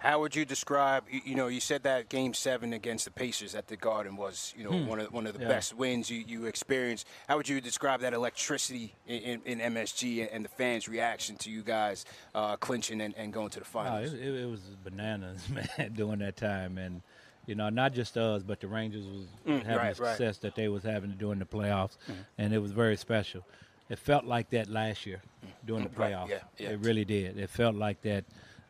How 0.00 0.20
would 0.20 0.36
you 0.36 0.44
describe? 0.44 1.04
You, 1.10 1.20
you, 1.24 1.34
know, 1.34 1.46
you 1.46 1.60
said 1.60 1.84
that 1.84 2.10
Game 2.10 2.34
Seven 2.34 2.74
against 2.74 3.06
the 3.06 3.10
Pacers 3.10 3.54
at 3.54 3.68
the 3.68 3.76
Garden 3.76 4.16
was, 4.16 4.52
you 4.56 4.64
know, 4.64 4.72
hmm. 4.72 4.86
one 4.86 5.00
of 5.00 5.12
one 5.12 5.26
of 5.26 5.34
the 5.34 5.42
yeah. 5.42 5.48
best 5.48 5.74
wins 5.74 6.10
you, 6.10 6.22
you 6.26 6.44
experienced. 6.44 7.06
How 7.28 7.38
would 7.38 7.48
you 7.48 7.60
describe 7.60 8.00
that 8.00 8.12
electricity 8.12 8.94
in, 9.06 9.40
in, 9.46 9.60
in 9.60 9.74
MSG 9.74 10.28
and 10.30 10.44
the 10.44 10.50
fans' 10.50 10.88
reaction 10.88 11.36
to 11.36 11.50
you 11.50 11.62
guys 11.62 12.04
uh, 12.34 12.56
clinching 12.56 13.00
and, 13.00 13.14
and, 13.16 13.32
going 13.32 13.50
to 13.50 13.58
the 13.58 13.64
finals? 13.64 14.10
Oh, 14.12 14.16
it, 14.16 14.22
it, 14.22 14.50
was 14.50 14.60
bananas, 14.84 15.48
man, 15.78 15.92
during 15.94 16.18
that 16.18 16.36
time, 16.36 16.76
and 16.76 17.02
you 17.46 17.54
know, 17.54 17.68
not 17.68 17.92
just 17.92 18.16
us, 18.16 18.42
but 18.42 18.60
the 18.60 18.68
Rangers 18.68 19.06
was 19.06 19.26
mm, 19.46 19.64
having 19.64 19.76
right, 19.76 19.96
the 19.96 20.06
success 20.06 20.20
right. 20.36 20.40
that 20.42 20.54
they 20.54 20.68
was 20.68 20.82
having 20.82 21.10
during 21.12 21.38
the 21.38 21.44
playoffs, 21.44 21.96
mm 22.08 22.14
and 22.38 22.52
it 22.52 22.58
was 22.58 22.72
very 22.72 22.96
special. 22.96 23.44
It 23.88 23.98
felt 23.98 24.24
like 24.24 24.50
that 24.50 24.68
last 24.68 25.04
year 25.06 25.20
during 25.66 25.84
the 25.84 25.90
mm, 25.90 25.94
playoffs. 25.94 26.30
Right, 26.30 26.42
yeah, 26.58 26.66
yeah. 26.66 26.70
It 26.70 26.80
really 26.80 27.04
did. 27.04 27.38
It 27.38 27.50
felt 27.50 27.74
like 27.74 28.00
that 28.02 28.24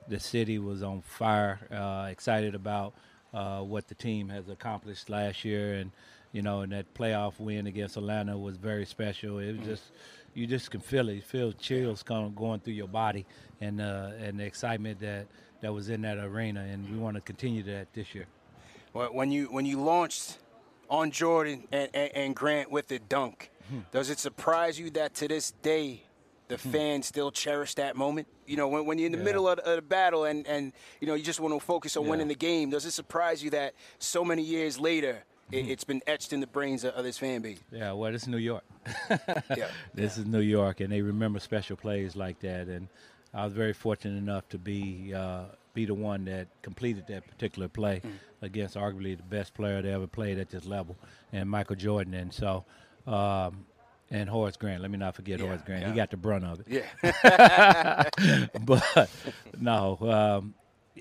the 0.09 0.19
city 0.19 0.59
was 0.59 0.83
on 0.83 1.02
fire, 1.02 1.61
uh, 1.71 2.09
excited 2.11 2.55
about 2.55 2.95
uh, 3.33 3.61
what 3.61 3.88
the 3.88 3.95
team 3.95 4.29
has 4.31 4.49
accomplished 4.49 5.09
last 5.11 5.45
year, 5.45 5.75
and 5.75 5.91
you 6.33 6.43
know, 6.43 6.62
and 6.62 6.73
that 6.73 6.93
playoff 6.95 7.38
win 7.38 7.67
against 7.67 7.97
Atlanta 7.97 8.37
was 8.37 8.57
very 8.57 8.87
special. 8.87 9.38
It 9.38 9.52
was 9.52 9.61
mm 9.61 9.64
just 9.67 9.85
you 10.35 10.47
just 10.47 10.71
can 10.71 10.81
feel 10.81 11.11
it. 11.11 11.14
You 11.14 11.21
feel 11.21 11.52
chills 11.52 12.02
going 12.02 12.35
going 12.35 12.61
through 12.61 12.75
your 12.75 12.88
body, 12.88 13.26
and 13.61 13.81
uh, 13.81 14.11
and 14.19 14.41
the 14.41 14.45
excitement 14.45 15.00
that 15.00 15.26
that 15.61 15.73
was 15.73 15.88
in 15.88 16.02
that 16.02 16.19
arena, 16.19 16.61
and 16.61 16.91
we 16.91 16.99
want 16.99 17.17
to 17.17 17.21
continue 17.21 17.62
that 17.64 17.93
this 17.93 18.14
year. 18.14 18.26
When 18.93 19.31
you 19.31 19.47
when 19.47 19.65
you 19.65 19.81
launched 19.81 20.39
on 20.91 21.11
Jordan 21.11 21.67
and, 21.73 21.89
and, 21.95 22.11
and 22.15 22.37
Grant 22.37 22.71
with 22.71 22.89
the 22.89 22.99
dunk, 22.99 23.51
hmm. 23.69 23.81
does 23.91 24.11
it 24.11 24.19
surprise 24.19 24.79
you 24.79 24.91
that 24.91 25.15
to 25.15 25.29
this 25.29 25.53
day 25.63 26.03
the 26.49 26.59
hmm. 26.59 26.71
fans 26.71 27.07
still 27.07 27.31
cherish 27.31 27.75
that 27.75 27.97
moment? 27.97 28.29
You 28.47 28.57
know, 28.57 28.69
when, 28.69 28.85
when 28.85 28.99
you're 28.99 29.07
in 29.07 29.13
the 29.13 29.19
yeah. 29.19 29.25
middle 29.25 29.49
of, 29.49 29.59
of, 29.61 29.77
the 29.77 29.83
battle 29.83 30.25
and, 30.25 30.47
and, 30.47 30.73
you 31.01 31.07
know, 31.07 31.15
you 31.15 31.23
just 31.23 31.41
want 31.41 31.55
to 31.55 31.61
focus 31.61 31.97
on 31.97 32.05
yeah. 32.05 32.11
winning 32.11 32.29
the 32.29 32.35
game, 32.35 32.71
does 32.71 32.85
it 32.85 32.91
surprise 32.91 33.43
you 33.43 33.51
that 33.51 33.75
so 33.99 34.25
many 34.25 34.43
years 34.43 34.79
later 34.79 35.25
it, 35.51 35.65
has 35.67 35.83
hmm. 35.83 35.93
been 35.93 36.03
etched 36.07 36.33
in 36.35 36.41
the 36.41 36.47
brains 36.47 36.85
of, 36.85 37.03
this 37.03 37.19
fan 37.19 37.41
base? 37.41 37.61
Yeah, 37.71 37.93
well, 37.93 38.13
this 38.13 38.23
is 38.23 38.29
New 38.29 38.37
York. 38.37 38.65
yeah. 39.11 39.69
This 39.95 40.17
yeah. 40.17 40.23
is 40.23 40.27
New 40.27 40.41
York, 40.41 40.81
and 40.81 40.93
they 40.93 41.01
remember 41.01 41.39
special 41.41 41.77
plays 41.77 42.15
like 42.15 42.41
that. 42.41 42.69
And 42.69 42.89
I 43.33 43.45
was 43.45 43.55
very 43.55 43.73
fortunate 43.73 44.19
enough 44.19 44.49
to 44.51 44.59
be 44.59 45.15
uh, 45.15 45.45
be 45.75 45.85
the 45.85 45.95
one 45.95 46.25
that 46.26 46.49
completed 46.62 47.07
that 47.09 47.26
particular 47.26 47.69
play 47.69 48.00
mm. 48.05 48.11
against 48.43 48.76
arguably 48.76 49.17
the 49.17 49.23
best 49.23 49.55
player 49.55 49.81
that 49.83 49.88
ever 49.88 50.07
played 50.07 50.38
at 50.38 50.50
this 50.50 50.67
level, 50.67 50.97
and 51.33 51.49
Michael 51.49 51.76
Jordan. 51.76 52.14
And 52.14 52.33
so, 52.33 52.64
um, 53.07 53.64
and 54.11 54.29
Horace 54.29 54.57
Grant. 54.57 54.83
Let 54.83 54.91
me 54.91 54.99
not 54.99 55.17
forget 55.17 55.41
yeah, 55.41 55.47
Horace 55.47 55.62
Grant. 55.64 55.83
Yeah. 55.83 55.91
He 55.91 55.97
got 55.97 56.11
the 56.11 56.17
brunt 56.17 56.45
of 56.45 56.61
it. 56.67 56.85
Yeah. 57.02 58.05
but 58.61 59.11
no, 59.59 59.99
um, 60.00 60.55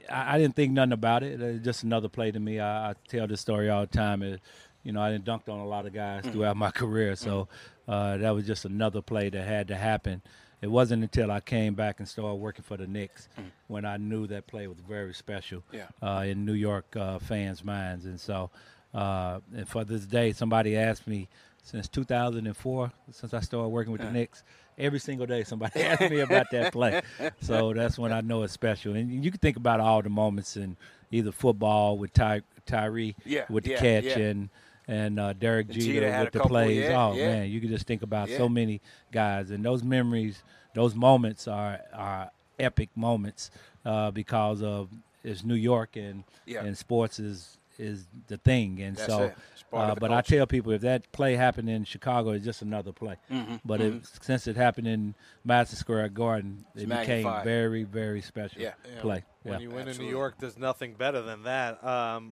I, 0.10 0.36
I, 0.36 0.38
didn't 0.40 0.56
think 0.56 0.72
nothing 0.72 0.94
about 0.94 1.24
it. 1.24 1.42
It's 1.42 1.64
just 1.64 1.84
another 1.84 2.08
play 2.08 2.32
to 2.32 2.40
me. 2.40 2.60
I, 2.60 2.92
I, 2.92 2.94
tell 3.08 3.28
this 3.28 3.42
story 3.42 3.70
all 3.70 3.82
the 3.82 3.88
time. 3.88 4.24
It, 4.24 4.42
you 4.84 4.94
know, 4.94 5.02
I 5.02 5.12
didn't 5.12 5.26
dunked 5.26 5.50
on 5.50 5.60
a 5.60 5.68
lot 5.68 5.86
of 5.86 5.94
guys 5.94 6.24
mm. 6.24 6.32
throughout 6.32 6.58
my 6.58 6.72
career, 6.72 7.16
so 7.16 7.48
mm. 7.88 7.94
uh, 7.94 8.18
that 8.18 8.32
was 8.32 8.48
just 8.48 8.66
another 8.66 9.02
play 9.02 9.30
that 9.30 9.46
had 9.46 9.68
to 9.68 9.76
happen. 9.76 10.22
It 10.62 10.70
wasn't 10.70 11.02
until 11.04 11.32
I 11.32 11.40
came 11.40 11.74
back 11.74 12.00
and 12.00 12.08
started 12.08 12.36
working 12.36 12.64
for 12.64 12.78
the 12.78 12.86
Knicks 12.86 13.30
mm. 13.40 13.46
when 13.68 13.84
I 13.84 13.98
knew 13.98 14.28
that 14.28 14.46
play 14.46 14.68
was 14.68 14.78
very 14.80 15.14
special 15.14 15.64
yeah. 15.72 15.88
uh, 16.02 16.24
in 16.26 16.46
New 16.46 16.54
York 16.54 16.96
uh, 16.96 17.18
fans' 17.18 17.64
minds. 17.64 18.06
And 18.06 18.20
so, 18.20 18.52
uh, 18.94 19.40
and 19.56 19.68
for 19.68 19.84
this 19.84 20.06
day, 20.06 20.34
somebody 20.34 20.78
asked 20.78 21.08
me 21.08 21.30
since 21.64 21.88
2004, 21.88 22.92
since 23.12 23.34
I 23.34 23.40
started 23.40 23.70
working 23.70 23.92
with 23.92 24.02
the 24.02 24.12
Knicks. 24.12 24.44
Every 24.78 25.00
single 25.00 25.26
day, 25.26 25.44
somebody 25.44 25.80
asks 25.84 26.10
me 26.10 26.20
about 26.20 26.48
that 26.52 26.72
play. 26.72 27.02
So 27.42 27.74
that's 27.74 27.98
when 27.98 28.12
I 28.12 28.22
know 28.22 28.44
it's 28.44 28.54
special. 28.54 28.96
And 28.96 29.24
you 29.24 29.32
can 29.32 29.40
think 29.40 29.58
about 29.58 29.80
all 29.80 30.02
the 30.02 30.10
moments 30.10 30.58
in 30.58 30.78
either 31.12 31.32
football 31.32 31.98
with 31.98 32.14
Ty, 32.14 32.42
Tyree 32.66 33.16
yeah, 33.26 33.46
with 33.50 33.66
the 33.66 33.72
yeah, 33.72 33.80
catch 33.80 34.04
yeah. 34.06 34.18
and 34.18 34.50
and 34.92 35.20
uh, 35.20 35.34
Derek 35.34 35.70
Jeter, 35.70 35.86
Jeter 35.86 36.20
with 36.20 36.34
the 36.34 36.40
couple, 36.40 36.50
plays. 36.50 36.84
Yeah, 36.84 37.06
oh 37.06 37.16
man, 37.16 37.50
you 37.50 37.62
can 37.62 37.70
just 37.70 37.88
think 37.88 38.02
about 38.02 38.30
so 38.30 38.50
many 38.50 38.82
guys, 39.12 39.50
and 39.50 39.64
those 39.64 39.84
memories, 39.84 40.44
those 40.76 40.94
moments 40.96 41.48
are 41.48 41.80
are 41.94 42.32
epic 42.60 42.90
moments 42.96 43.52
uh, 43.86 44.12
because 44.12 44.62
of 44.62 44.90
it's 45.24 45.44
New 45.44 45.56
York 45.56 45.96
and 45.96 46.24
and 46.48 46.78
sports 46.78 47.20
is 47.20 47.58
is 47.80 48.06
the 48.28 48.38
thing, 48.38 48.82
and 48.82 48.98
That's 48.98 49.08
so. 49.08 49.32
Uh, 49.74 49.96
but 49.96 50.12
I 50.12 50.20
tell 50.20 50.46
people 50.46 50.74
if 50.74 50.82
that 50.82 51.10
play 51.14 51.38
happened 51.38 51.70
in 51.70 51.86
Chicago, 51.86 52.32
it's 52.32 52.44
just 52.44 52.62
another 52.62 52.92
play. 52.92 53.16
Mm-hmm, 53.32 53.56
but 53.64 53.80
mm-hmm. 53.80 54.00
It, 54.00 54.10
since 54.20 54.46
it 54.46 54.58
happened 54.58 54.86
in 54.86 55.16
Madison 55.46 55.78
Square 55.78 56.10
Garden, 56.10 56.66
it 56.76 56.82
it's 56.82 56.90
became 56.90 57.24
magnified. 57.24 57.46
very, 57.46 57.84
very 57.86 58.22
special 58.22 58.62
yeah. 58.62 58.74
play. 59.00 59.24
When 59.44 59.54
yeah. 59.54 59.60
you 59.62 59.70
win 59.70 59.88
Absolutely. 59.88 60.06
in 60.08 60.12
New 60.12 60.18
York, 60.18 60.36
there's 60.40 60.58
nothing 60.58 60.96
better 60.96 61.22
than 61.22 61.44
that. 61.44 61.82
Um, 61.86 62.34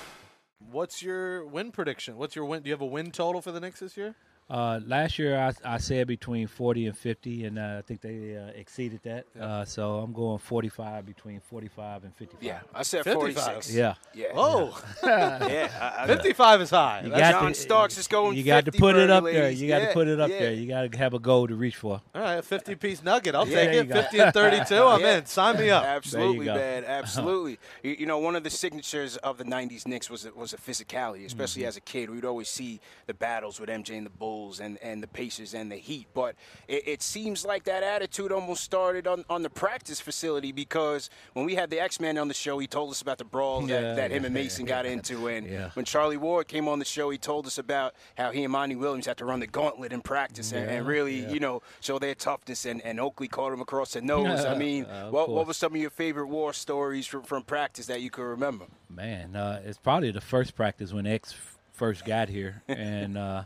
what's 0.81 1.03
your 1.03 1.45
win 1.45 1.71
prediction? 1.71 2.17
What's 2.17 2.35
your 2.35 2.43
win? 2.43 2.63
Do 2.63 2.69
you 2.69 2.73
have 2.73 2.81
a 2.81 2.87
win 2.87 3.11
total 3.11 3.39
for 3.39 3.51
the 3.51 3.59
Knicks 3.59 3.81
this 3.81 3.95
year? 3.95 4.15
Uh, 4.51 4.81
last 4.85 5.17
year, 5.17 5.39
I, 5.39 5.53
I, 5.63 5.77
said 5.77 6.07
between 6.07 6.45
40 6.45 6.87
and 6.87 6.97
50, 6.97 7.45
and 7.45 7.57
uh, 7.57 7.77
I 7.77 7.81
think 7.83 8.01
they 8.01 8.35
uh, 8.35 8.47
exceeded 8.47 8.99
that. 9.03 9.25
Yeah. 9.33 9.45
Uh, 9.45 9.65
so 9.65 9.99
I'm 9.99 10.11
going 10.11 10.39
45 10.39 11.05
between 11.05 11.39
45 11.39 12.03
and 12.03 12.13
55. 12.13 12.43
Yeah, 12.43 12.59
I 12.75 12.83
said 12.83 13.05
46. 13.05 13.73
Yeah. 13.73 13.93
Yeah. 14.13 14.25
Oh. 14.35 14.77
yeah. 15.03 15.95
I, 15.97 16.03
I, 16.03 16.07
55 16.07 16.61
is 16.63 16.69
high. 16.69 17.03
You 17.05 17.11
got 17.11 17.31
John 17.31 17.53
to, 17.53 17.57
Starks 17.57 17.97
is 17.97 18.09
going. 18.09 18.35
You 18.35 18.43
got 18.43 18.65
to 18.65 18.73
put 18.73 18.97
it 18.97 19.09
up 19.09 19.23
ladies. 19.23 19.39
there. 19.39 19.51
You 19.51 19.67
got 19.69 19.87
to 19.87 19.93
put 19.93 20.09
it 20.09 20.19
up 20.19 20.29
yeah. 20.29 20.39
there. 20.39 20.53
You 20.53 20.67
got 20.67 20.91
to 20.91 20.97
have 20.97 21.13
a 21.13 21.19
goal 21.19 21.47
to 21.47 21.55
reach 21.55 21.77
for. 21.77 22.01
All 22.13 22.21
right, 22.21 22.33
a 22.33 22.41
50 22.41 22.75
piece 22.75 23.01
nugget. 23.01 23.35
I'll 23.35 23.45
take 23.45 23.69
it. 23.73 23.89
50 23.89 24.19
and 24.19 24.33
32. 24.33 24.75
I'm 24.83 25.01
in. 25.01 25.25
Sign 25.27 25.59
me 25.59 25.69
up. 25.69 25.83
Absolutely, 25.85 26.47
man. 26.47 26.83
Absolutely. 26.83 27.57
you, 27.83 27.95
you, 27.99 28.05
know, 28.05 28.19
one 28.19 28.35
of 28.35 28.43
the 28.43 28.49
signatures 28.49 29.15
of 29.15 29.37
the 29.37 29.45
'90s 29.45 29.87
Knicks 29.87 30.09
was 30.09 30.27
was 30.35 30.51
a 30.51 30.57
physicality, 30.57 31.25
especially 31.25 31.61
mm-hmm. 31.61 31.69
as 31.69 31.77
a 31.77 31.81
kid. 31.81 32.09
We'd 32.09 32.25
always 32.25 32.49
see 32.49 32.81
the 33.07 33.13
battles 33.13 33.57
with 33.57 33.69
MJ 33.69 33.95
and 33.95 34.05
the 34.05 34.09
Bulls 34.09 34.40
and 34.59 34.77
and 34.81 35.01
the 35.01 35.07
Pacers 35.07 35.53
and 35.53 35.71
the 35.71 35.75
Heat. 35.75 36.07
But 36.13 36.35
it, 36.67 36.87
it 36.87 37.01
seems 37.01 37.45
like 37.45 37.63
that 37.65 37.83
attitude 37.83 38.31
almost 38.31 38.63
started 38.63 39.07
on, 39.07 39.23
on 39.29 39.43
the 39.43 39.49
practice 39.49 39.99
facility 39.99 40.51
because 40.51 41.09
when 41.33 41.45
we 41.45 41.55
had 41.55 41.69
the 41.69 41.79
X 41.79 41.99
Man 41.99 42.17
on 42.17 42.27
the 42.27 42.33
show, 42.33 42.59
he 42.59 42.67
told 42.67 42.91
us 42.91 43.01
about 43.01 43.17
the 43.17 43.25
brawl 43.25 43.67
yeah, 43.67 43.81
that, 43.81 43.95
that 43.95 44.11
yeah, 44.11 44.17
him 44.17 44.25
and 44.25 44.33
Mason 44.33 44.65
yeah, 44.65 44.75
got 44.75 44.85
into. 44.85 45.27
And 45.27 45.71
when 45.73 45.85
Charlie 45.85 46.17
Ward 46.17 46.47
came 46.47 46.67
on 46.67 46.79
the 46.79 46.85
show, 46.85 47.09
he 47.09 47.17
told 47.17 47.45
us 47.47 47.57
about 47.57 47.93
how 48.15 48.31
he 48.31 48.43
and 48.43 48.51
Monty 48.51 48.75
Williams 48.75 49.05
had 49.05 49.17
to 49.17 49.25
run 49.25 49.39
the 49.39 49.47
gauntlet 49.47 49.93
in 49.93 50.01
practice 50.01 50.51
and, 50.51 50.69
and, 50.69 50.85
really, 50.85 51.31
you 51.31 51.39
know, 51.39 51.61
show 51.79 51.99
their 51.99 52.15
toughness. 52.15 52.65
And, 52.65 52.81
and 52.81 52.99
Oakley 52.99 53.27
caught 53.27 53.53
him 53.53 53.61
across 53.61 53.93
the 53.93 54.01
nose. 54.01 54.45
I 54.45 54.57
mean, 54.57 54.85
uh, 54.85 55.09
what, 55.09 55.29
what 55.29 55.47
were 55.47 55.53
some 55.53 55.73
of 55.73 55.81
your 55.81 55.89
favorite 55.89 56.27
war 56.27 56.53
stories 56.53 57.07
from, 57.07 57.23
from 57.23 57.43
practice 57.43 57.87
that 57.87 58.01
you 58.01 58.09
could 58.09 58.23
remember? 58.23 58.65
Man, 58.89 59.35
uh, 59.35 59.61
it's 59.63 59.77
probably 59.77 60.11
the 60.11 60.21
first 60.21 60.55
practice 60.55 60.93
when 60.93 61.07
X 61.07 61.33
first 61.73 62.05
got 62.05 62.29
here. 62.29 62.63
and, 62.67 63.17
uh, 63.17 63.43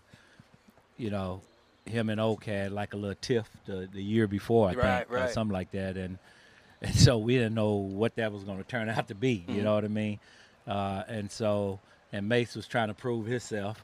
you 0.98 1.10
know, 1.10 1.42
him 1.86 2.10
and 2.10 2.20
Oak 2.20 2.46
had 2.46 2.72
like 2.72 2.94
a 2.94 2.98
little 2.98 3.18
tiff 3.20 3.50
the, 3.66 3.88
the 3.92 4.02
year 4.02 4.28
before, 4.28 4.70
I 4.70 4.74
right, 4.74 4.98
think, 5.00 5.12
right. 5.12 5.30
or 5.30 5.32
something 5.32 5.54
like 5.54 5.72
that, 5.72 5.98
and 5.98 6.18
and 6.82 6.96
so 6.96 7.18
we 7.18 7.36
didn't 7.36 7.56
know 7.56 7.74
what 7.74 8.16
that 8.16 8.32
was 8.32 8.44
going 8.44 8.58
to 8.58 8.64
turn 8.64 8.90
out 8.90 9.08
to 9.08 9.16
be. 9.16 9.46
You 9.48 9.56
mm-hmm. 9.56 9.64
know 9.64 9.76
what 9.76 9.86
I 9.86 9.90
mean? 9.90 10.20
Uh, 10.68 11.04
and 11.08 11.32
so 11.32 11.80
and 12.12 12.30
Mace 12.30 12.56
was 12.56 12.68
trying 12.68 12.88
to 12.88 12.94
prove 12.94 13.26
himself. 13.26 13.84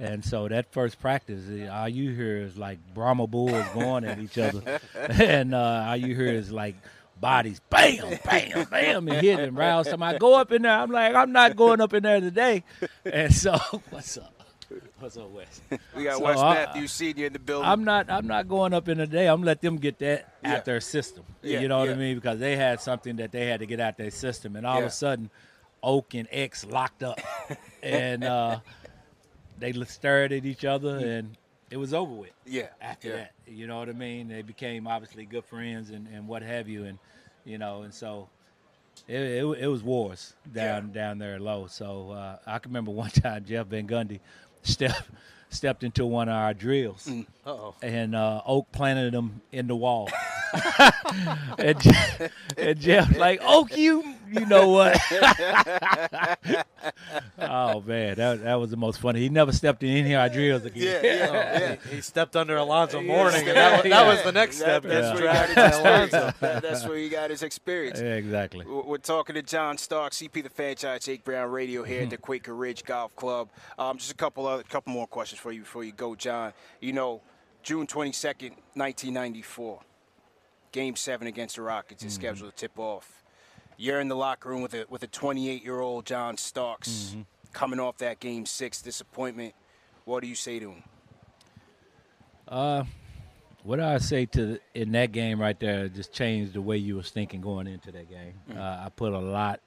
And 0.00 0.24
so 0.24 0.46
that 0.46 0.72
first 0.72 1.00
practice, 1.00 1.42
eh, 1.50 1.66
all 1.66 1.88
you 1.88 2.12
hear 2.12 2.36
is 2.38 2.56
like 2.56 2.78
Brahma 2.94 3.26
bulls 3.26 3.66
going 3.74 4.04
at 4.04 4.20
each 4.20 4.38
other, 4.38 4.80
and 4.94 5.54
uh, 5.54 5.86
all 5.88 5.96
you 5.96 6.14
hear 6.14 6.28
is 6.28 6.52
like 6.52 6.76
bodies, 7.20 7.60
bam, 7.68 8.18
bam, 8.24 8.64
bam, 8.70 9.08
and 9.08 9.20
hit 9.20 9.40
and 9.40 9.56
so 9.56 9.96
I 10.00 10.16
Go 10.18 10.34
up 10.34 10.52
in 10.52 10.62
there. 10.62 10.72
I'm 10.72 10.90
like, 10.90 11.14
I'm 11.14 11.32
not 11.32 11.56
going 11.56 11.80
up 11.80 11.94
in 11.94 12.04
there 12.04 12.20
today. 12.20 12.62
And 13.04 13.34
so, 13.34 13.58
what's 13.90 14.18
up? 14.18 14.37
What's 14.98 15.16
up, 15.16 15.30
Wes? 15.30 15.60
We 15.96 16.04
got 16.04 16.18
so 16.18 16.24
Wes 16.24 16.36
Matthews 16.38 16.92
Senior 16.92 17.26
in 17.26 17.32
the 17.32 17.38
building. 17.38 17.68
I'm 17.68 17.84
not. 17.84 18.10
I'm 18.10 18.26
not 18.26 18.48
going 18.48 18.72
up 18.72 18.88
in 18.88 18.98
the 18.98 19.06
day. 19.06 19.26
I'm 19.26 19.42
let 19.42 19.60
them 19.60 19.76
get 19.76 19.98
that 19.98 20.34
yeah. 20.42 20.56
out 20.56 20.64
their 20.64 20.80
system. 20.80 21.24
Yeah, 21.42 21.60
you 21.60 21.68
know 21.68 21.78
what 21.78 21.88
I 21.88 21.94
mean? 21.94 22.16
Because 22.16 22.38
they 22.38 22.56
had 22.56 22.80
something 22.80 23.16
that 23.16 23.32
they 23.32 23.46
had 23.46 23.60
to 23.60 23.66
get 23.66 23.80
out 23.80 23.96
their 23.96 24.10
system, 24.10 24.56
and 24.56 24.66
all 24.66 24.76
yeah. 24.76 24.82
of 24.82 24.86
a 24.86 24.90
sudden, 24.90 25.30
Oak 25.82 26.14
and 26.14 26.28
X 26.30 26.64
locked 26.66 27.02
up, 27.02 27.20
and 27.82 28.24
uh, 28.24 28.60
they 29.58 29.72
stared 29.84 30.32
at 30.32 30.44
each 30.44 30.64
other, 30.64 30.98
and 30.98 31.36
it 31.70 31.76
was 31.76 31.94
over 31.94 32.12
with. 32.12 32.32
Yeah. 32.46 32.68
After 32.80 33.12
that, 33.12 33.32
you 33.46 33.66
know 33.66 33.78
what 33.78 33.88
I 33.88 33.92
mean? 33.92 34.28
They 34.28 34.42
became 34.42 34.86
obviously 34.86 35.24
good 35.24 35.44
friends 35.44 35.90
and, 35.90 36.06
and 36.08 36.28
what 36.28 36.42
have 36.42 36.68
you, 36.68 36.84
and 36.84 36.98
you 37.44 37.58
know, 37.58 37.82
and 37.82 37.92
so 37.92 38.28
it, 39.06 39.20
it, 39.20 39.44
it, 39.44 39.66
was 39.66 39.82
wars 39.82 40.34
down 40.52 40.88
yeah. 40.88 41.00
down 41.00 41.18
there 41.18 41.38
low. 41.38 41.66
So 41.66 42.10
uh, 42.10 42.36
I 42.46 42.58
can 42.58 42.70
remember 42.70 42.90
one 42.90 43.10
time 43.10 43.44
Jeff 43.44 43.66
Van 43.66 43.86
Gundy 43.86 44.20
stepped 44.62 45.08
stepped 45.50 45.82
into 45.82 46.04
one 46.04 46.28
of 46.28 46.34
our 46.34 46.52
drills, 46.52 47.06
mm. 47.06 47.74
and 47.82 48.14
uh, 48.14 48.42
Oak 48.44 48.70
planted 48.72 49.14
them 49.14 49.40
in 49.50 49.66
the 49.66 49.76
wall. 49.76 50.10
and, 51.58 51.80
Jeff, 51.80 52.32
and 52.56 52.80
Jeff 52.80 53.16
like, 53.16 53.40
Oak, 53.42 53.76
you 53.76 54.14
you 54.30 54.46
know 54.46 54.68
what? 54.68 55.00
oh 57.38 57.80
man, 57.82 58.16
that 58.16 58.42
that 58.42 58.54
was 58.54 58.70
the 58.70 58.76
most 58.76 59.00
funny. 59.00 59.20
He 59.20 59.28
never 59.28 59.52
stepped 59.52 59.82
in 59.82 59.90
any 59.90 60.12
of 60.14 60.20
our 60.20 60.28
drills 60.28 60.64
again. 60.64 60.82
Yeah, 60.82 61.00
yeah, 61.02 61.58
yeah. 61.58 61.76
He, 61.88 61.90
he, 61.96 62.00
stepped 62.00 62.36
under 62.36 62.56
Alonzo 62.56 63.00
Mourning, 63.00 63.46
and 63.48 63.56
that, 63.56 63.82
was, 63.82 63.90
that 63.90 64.06
was 64.06 64.22
the 64.22 64.32
next 64.32 64.56
step. 64.56 64.82
That's, 64.82 65.20
where 65.20 65.46
he 65.46 65.50
got 65.54 66.08
his 66.08 66.34
that's 66.40 66.86
where 66.86 66.98
he 66.98 67.08
got 67.08 67.30
his 67.30 67.42
experience. 67.42 68.00
Yeah, 68.00 68.14
exactly. 68.14 68.64
We're 68.66 68.98
talking 68.98 69.34
to 69.34 69.42
John 69.42 69.78
Stark, 69.78 70.12
CP 70.12 70.42
the 70.42 70.50
franchise, 70.50 71.04
Jake 71.04 71.24
Brown 71.24 71.50
Radio 71.50 71.82
here 71.82 72.02
at 72.02 72.10
the 72.10 72.18
Quaker 72.18 72.54
Ridge 72.54 72.84
Golf 72.84 73.14
Club. 73.16 73.48
Um, 73.78 73.98
just 73.98 74.12
a 74.12 74.16
couple 74.16 74.46
other, 74.46 74.62
couple 74.62 74.92
more 74.92 75.06
questions 75.06 75.40
for 75.40 75.52
you 75.52 75.60
before 75.60 75.84
you 75.84 75.92
go, 75.92 76.14
John. 76.14 76.52
You 76.80 76.92
know, 76.92 77.22
June 77.62 77.86
twenty 77.86 78.12
second, 78.12 78.56
nineteen 78.74 79.14
ninety 79.14 79.42
four. 79.42 79.80
Game 80.70 80.96
seven 80.96 81.26
against 81.26 81.56
the 81.56 81.62
Rockets 81.62 82.04
is 82.04 82.12
mm-hmm. 82.12 82.20
scheduled 82.20 82.50
to 82.50 82.56
tip 82.56 82.78
off. 82.78 83.22
You're 83.80 84.00
in 84.00 84.08
the 84.08 84.16
locker 84.16 84.48
room 84.48 84.60
with 84.60 84.74
a 84.74 84.86
with 84.88 85.04
a 85.04 85.06
28 85.06 85.64
year 85.64 85.78
old 85.78 86.04
John 86.04 86.36
Starks 86.36 87.10
mm-hmm. 87.10 87.20
coming 87.52 87.78
off 87.78 87.98
that 87.98 88.18
game 88.18 88.44
six 88.44 88.82
disappointment. 88.82 89.54
What 90.04 90.20
do 90.20 90.26
you 90.26 90.34
say 90.34 90.58
to 90.58 90.70
him? 90.72 90.82
Uh, 92.48 92.84
what 93.62 93.78
I 93.78 93.98
say 93.98 94.26
to 94.26 94.58
in 94.74 94.90
that 94.92 95.12
game 95.12 95.40
right 95.40 95.58
there 95.60 95.88
just 95.88 96.12
changed 96.12 96.54
the 96.54 96.60
way 96.60 96.76
you 96.76 96.96
was 96.96 97.10
thinking 97.10 97.40
going 97.40 97.68
into 97.68 97.92
that 97.92 98.10
game. 98.10 98.34
Mm-hmm. 98.50 98.58
Uh, 98.58 98.86
I 98.86 98.88
put 98.88 99.12
a 99.12 99.18
lot 99.18 99.60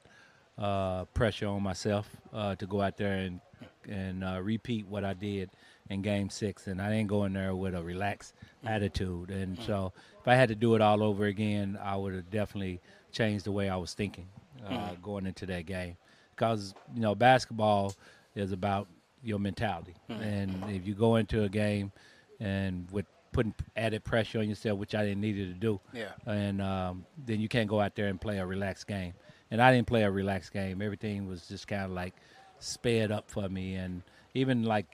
uh, 0.58 1.06
pressure 1.06 1.46
on 1.46 1.62
myself 1.62 2.06
uh, 2.34 2.54
to 2.56 2.66
go 2.66 2.82
out 2.82 2.98
there 2.98 3.14
and 3.14 3.40
and 3.88 4.22
uh, 4.22 4.40
repeat 4.42 4.86
what 4.86 5.04
I 5.04 5.14
did 5.14 5.48
in 5.88 6.02
Game 6.02 6.28
Six, 6.30 6.66
and 6.66 6.80
I 6.80 6.90
didn't 6.90 7.08
go 7.08 7.24
in 7.24 7.32
there 7.32 7.54
with 7.54 7.74
a 7.74 7.82
relaxed 7.82 8.34
attitude. 8.64 9.30
And 9.30 9.58
so, 9.58 9.92
if 10.20 10.28
I 10.28 10.34
had 10.34 10.50
to 10.50 10.54
do 10.54 10.74
it 10.74 10.80
all 10.80 11.02
over 11.02 11.24
again, 11.24 11.78
I 11.82 11.96
would 11.96 12.14
have 12.14 12.30
definitely 12.30 12.80
changed 13.12 13.44
the 13.44 13.52
way 13.52 13.68
I 13.68 13.76
was 13.76 13.94
thinking 13.94 14.26
uh, 14.66 14.70
mm-hmm. 14.70 15.02
going 15.02 15.26
into 15.26 15.46
that 15.46 15.66
game. 15.66 15.96
Because 16.30 16.74
you 16.94 17.00
know, 17.00 17.14
basketball 17.14 17.94
is 18.34 18.52
about 18.52 18.88
your 19.22 19.38
mentality, 19.38 19.94
mm-hmm. 20.10 20.22
and 20.22 20.64
if 20.70 20.86
you 20.86 20.94
go 20.94 21.16
into 21.16 21.44
a 21.44 21.48
game 21.48 21.92
and 22.40 22.90
with 22.90 23.06
putting 23.32 23.54
added 23.76 24.02
pressure 24.04 24.40
on 24.40 24.48
yourself, 24.48 24.78
which 24.78 24.94
I 24.94 25.04
didn't 25.04 25.20
need 25.20 25.34
to 25.34 25.52
do, 25.52 25.80
yeah, 25.92 26.12
and 26.26 26.60
um, 26.60 27.04
then 27.24 27.40
you 27.40 27.48
can't 27.48 27.68
go 27.68 27.80
out 27.80 27.94
there 27.94 28.08
and 28.08 28.20
play 28.20 28.38
a 28.38 28.46
relaxed 28.46 28.86
game. 28.86 29.12
And 29.50 29.60
I 29.60 29.72
didn't 29.72 29.86
play 29.86 30.02
a 30.02 30.10
relaxed 30.10 30.52
game. 30.52 30.80
Everything 30.80 31.28
was 31.28 31.46
just 31.46 31.68
kind 31.68 31.84
of 31.84 31.90
like 31.90 32.14
sped 32.58 33.12
up 33.12 33.30
for 33.30 33.48
me, 33.48 33.74
and 33.74 34.02
even 34.34 34.64
like 34.64 34.86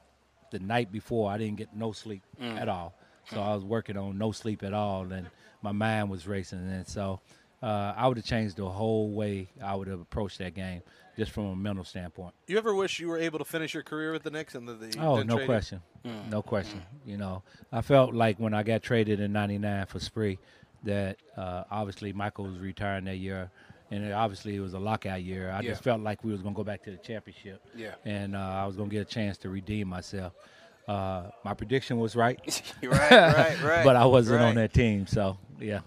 the 0.51 0.59
night 0.59 0.91
before, 0.91 1.31
I 1.31 1.39
didn't 1.39 1.57
get 1.57 1.75
no 1.75 1.93
sleep 1.93 2.23
mm. 2.41 2.61
at 2.61 2.69
all. 2.69 2.95
So 3.31 3.41
I 3.41 3.55
was 3.55 3.65
working 3.65 3.97
on 3.97 4.17
no 4.19 4.33
sleep 4.33 4.63
at 4.63 4.73
all, 4.73 5.13
and 5.13 5.29
my 5.63 5.73
mind 5.73 6.11
was 6.11 6.27
racing. 6.27 6.59
And 6.59 6.87
so 6.87 7.21
uh, 7.63 7.95
I 7.97 8.07
would 8.07 8.17
have 8.17 8.27
changed 8.27 8.57
the 8.57 8.69
whole 8.69 9.11
way 9.11 9.49
I 9.63 9.75
would 9.75 9.89
have 9.89 10.01
approached 10.01 10.39
that 10.39 10.55
game, 10.55 10.83
just 11.17 11.33
from 11.33 11.47
a 11.47 11.57
mental 11.57 11.85
standpoint. 11.85 12.35
You 12.47 12.59
ever 12.59 12.75
wish 12.75 13.01
you 13.01 13.09
were 13.09 13.19
able 13.19 13.39
to 13.39 13.45
finish 13.45 13.75
your 13.75 13.83
career 13.83 14.13
with 14.13 14.23
the 14.23 14.31
Knicks 14.31 14.55
and 14.55 14.69
the, 14.69 14.75
the 14.75 14.99
oh 15.01 15.23
no 15.23 15.45
question, 15.45 15.83
mm. 16.05 16.31
no 16.31 16.43
question. 16.43 16.81
Mm. 16.81 17.11
You 17.11 17.17
know, 17.17 17.43
I 17.73 17.83
felt 17.83 18.15
like 18.15 18.39
when 18.39 18.55
I 18.55 18.63
got 18.63 18.83
traded 18.83 19.21
in 19.21 19.33
'99 19.33 19.87
for 19.87 19.99
Spree, 20.01 20.39
that 20.85 21.17
uh, 21.37 21.65
obviously 21.71 22.13
Michael 22.13 22.45
was 22.47 22.59
retiring 22.59 23.05
that 23.05 23.17
year 23.17 23.51
and 23.91 24.05
it, 24.05 24.13
obviously 24.13 24.57
it 24.57 24.61
was 24.61 24.75
a 24.75 24.79
lockout 24.79 25.23
year. 25.23 25.51
I 25.51 25.61
yeah. 25.61 25.71
just 25.71 25.83
felt 25.83 26.01
like 26.01 26.25
we 26.25 26.33
was 26.33 26.43
going 26.43 26.55
to 26.55 26.57
go 26.57 26.65
back 26.65 26.83
to 26.85 26.91
the 26.91 26.97
championship. 26.99 27.63
Yeah. 27.75 27.95
And 28.05 28.37
uh, 28.37 28.41
I 28.41 28.67
was 28.67 28.77
going 28.77 28.91
to 28.91 28.95
get 28.95 29.03
a 29.03 29.11
chance 29.11 29.39
to 29.39 29.49
redeem 29.49 29.89
myself. 29.89 30.35
Uh, 30.87 31.31
my 31.45 31.55
prediction 31.55 31.99
was 31.99 32.17
right. 32.17 32.39
right, 32.83 33.11
right, 33.11 33.61
right. 33.63 33.85
but 33.85 33.97
I 33.97 34.07
wasn't 34.07 34.41
right. 34.41 34.49
on 34.49 34.55
that 34.57 34.73
team, 34.73 35.07
so 35.07 35.39
yeah. 35.61 35.81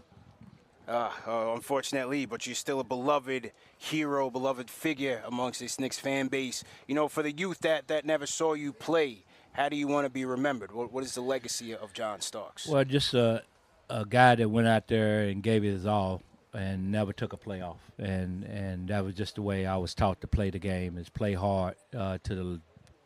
Uh, 0.91 1.09
uh, 1.25 1.53
unfortunately, 1.53 2.25
but 2.25 2.45
you're 2.45 2.53
still 2.53 2.81
a 2.81 2.83
beloved 2.83 3.53
hero, 3.77 4.29
beloved 4.29 4.69
figure 4.69 5.23
amongst 5.25 5.61
this 5.61 5.79
Knicks 5.79 5.97
fan 5.97 6.27
base. 6.27 6.65
You 6.85 6.95
know, 6.95 7.07
for 7.07 7.23
the 7.23 7.31
youth 7.31 7.59
that, 7.59 7.87
that 7.87 8.05
never 8.05 8.25
saw 8.25 8.55
you 8.55 8.73
play, 8.73 9.23
how 9.53 9.69
do 9.69 9.77
you 9.77 9.87
want 9.87 10.03
to 10.05 10.09
be 10.09 10.25
remembered? 10.25 10.73
What, 10.73 10.91
what 10.91 11.05
is 11.05 11.15
the 11.15 11.21
legacy 11.21 11.73
of 11.73 11.93
John 11.93 12.19
Starks? 12.19 12.67
Well, 12.67 12.83
just 12.83 13.13
a, 13.13 13.41
a 13.89 14.05
guy 14.05 14.35
that 14.35 14.49
went 14.49 14.67
out 14.67 14.89
there 14.89 15.23
and 15.29 15.41
gave 15.41 15.63
it 15.63 15.71
his 15.71 15.85
all 15.85 16.23
and 16.53 16.91
never 16.91 17.13
took 17.13 17.31
a 17.31 17.37
playoff. 17.37 17.77
And 17.97 18.43
and 18.43 18.89
that 18.89 19.05
was 19.05 19.15
just 19.15 19.35
the 19.35 19.41
way 19.41 19.65
I 19.65 19.77
was 19.77 19.95
taught 19.95 20.19
to 20.21 20.27
play 20.27 20.49
the 20.49 20.59
game 20.59 20.97
is 20.97 21.07
play 21.07 21.33
hard 21.33 21.75
uh, 21.97 22.17
to 22.23 22.35
the 22.35 22.61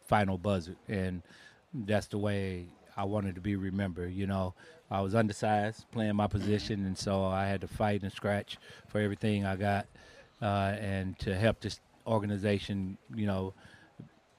final 0.07 0.39
buzzer, 0.39 0.75
and 0.87 1.21
that's 1.71 2.07
the 2.07 2.17
way 2.17 2.65
I 2.97 3.03
wanted 3.03 3.35
to 3.35 3.41
be 3.41 3.55
remembered. 3.55 4.11
You 4.13 4.25
know, 4.25 4.55
I 4.89 5.01
was 5.01 5.15
undersized, 5.15 5.85
playing 5.91 6.15
my 6.15 6.27
position, 6.27 6.85
and 6.85 6.97
so 6.97 7.25
I 7.25 7.45
had 7.47 7.61
to 7.61 7.67
fight 7.67 8.03
and 8.03 8.11
scratch 8.11 8.57
for 8.87 8.99
everything 8.99 9.45
I 9.45 9.55
got, 9.55 9.87
uh, 10.41 10.75
and 10.79 11.17
to 11.19 11.35
help 11.35 11.59
this 11.61 11.79
organization, 12.05 12.97
you 13.15 13.25
know. 13.25 13.53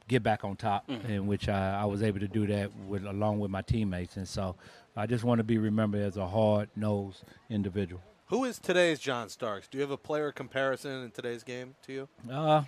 Get 0.08 0.22
back 0.22 0.44
on 0.44 0.54
top, 0.54 0.86
mm-hmm. 0.86 1.10
in 1.10 1.26
which 1.26 1.48
I, 1.48 1.80
I 1.80 1.84
was 1.84 2.00
able 2.00 2.20
to 2.20 2.28
do 2.28 2.46
that 2.46 2.70
with 2.86 3.04
along 3.04 3.40
with 3.40 3.50
my 3.50 3.60
teammates, 3.60 4.16
and 4.16 4.28
so 4.28 4.54
I 4.96 5.04
just 5.04 5.24
want 5.24 5.40
to 5.40 5.42
be 5.42 5.58
remembered 5.58 6.02
as 6.02 6.16
a 6.16 6.28
hard-nosed 6.28 7.24
individual. 7.50 8.00
Who 8.26 8.44
is 8.44 8.60
today's 8.60 9.00
John 9.00 9.28
Starks? 9.28 9.66
Do 9.66 9.78
you 9.78 9.82
have 9.82 9.90
a 9.90 9.96
player 9.96 10.30
comparison 10.30 11.02
in 11.02 11.10
today's 11.10 11.42
game 11.42 11.74
to 11.86 11.92
you? 11.92 12.08
Uh, 12.30 12.62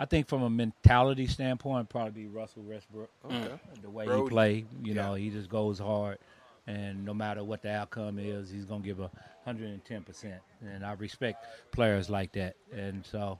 I 0.00 0.04
think 0.04 0.26
from 0.26 0.42
a 0.42 0.50
mentality 0.50 1.28
standpoint, 1.28 1.88
probably 1.88 2.10
be 2.10 2.26
Russell 2.26 2.62
Westbrook. 2.62 3.10
Okay. 3.24 3.60
The 3.82 3.88
way 3.88 4.06
Brody. 4.06 4.22
he 4.22 4.28
play, 4.28 4.64
you 4.82 4.94
know, 4.94 5.14
he 5.14 5.30
just 5.30 5.48
goes 5.48 5.78
hard, 5.78 6.18
and 6.66 7.04
no 7.04 7.14
matter 7.14 7.42
what 7.44 7.62
the 7.62 7.70
outcome 7.70 8.18
is, 8.18 8.50
he's 8.50 8.64
gonna 8.64 8.82
give 8.82 9.00
a 9.00 9.10
hundred 9.44 9.70
and 9.70 9.84
ten 9.84 10.02
percent. 10.02 10.40
And 10.60 10.84
I 10.84 10.92
respect 10.92 11.44
players 11.72 12.10
like 12.10 12.32
that, 12.32 12.56
and 12.72 13.04
so 13.04 13.38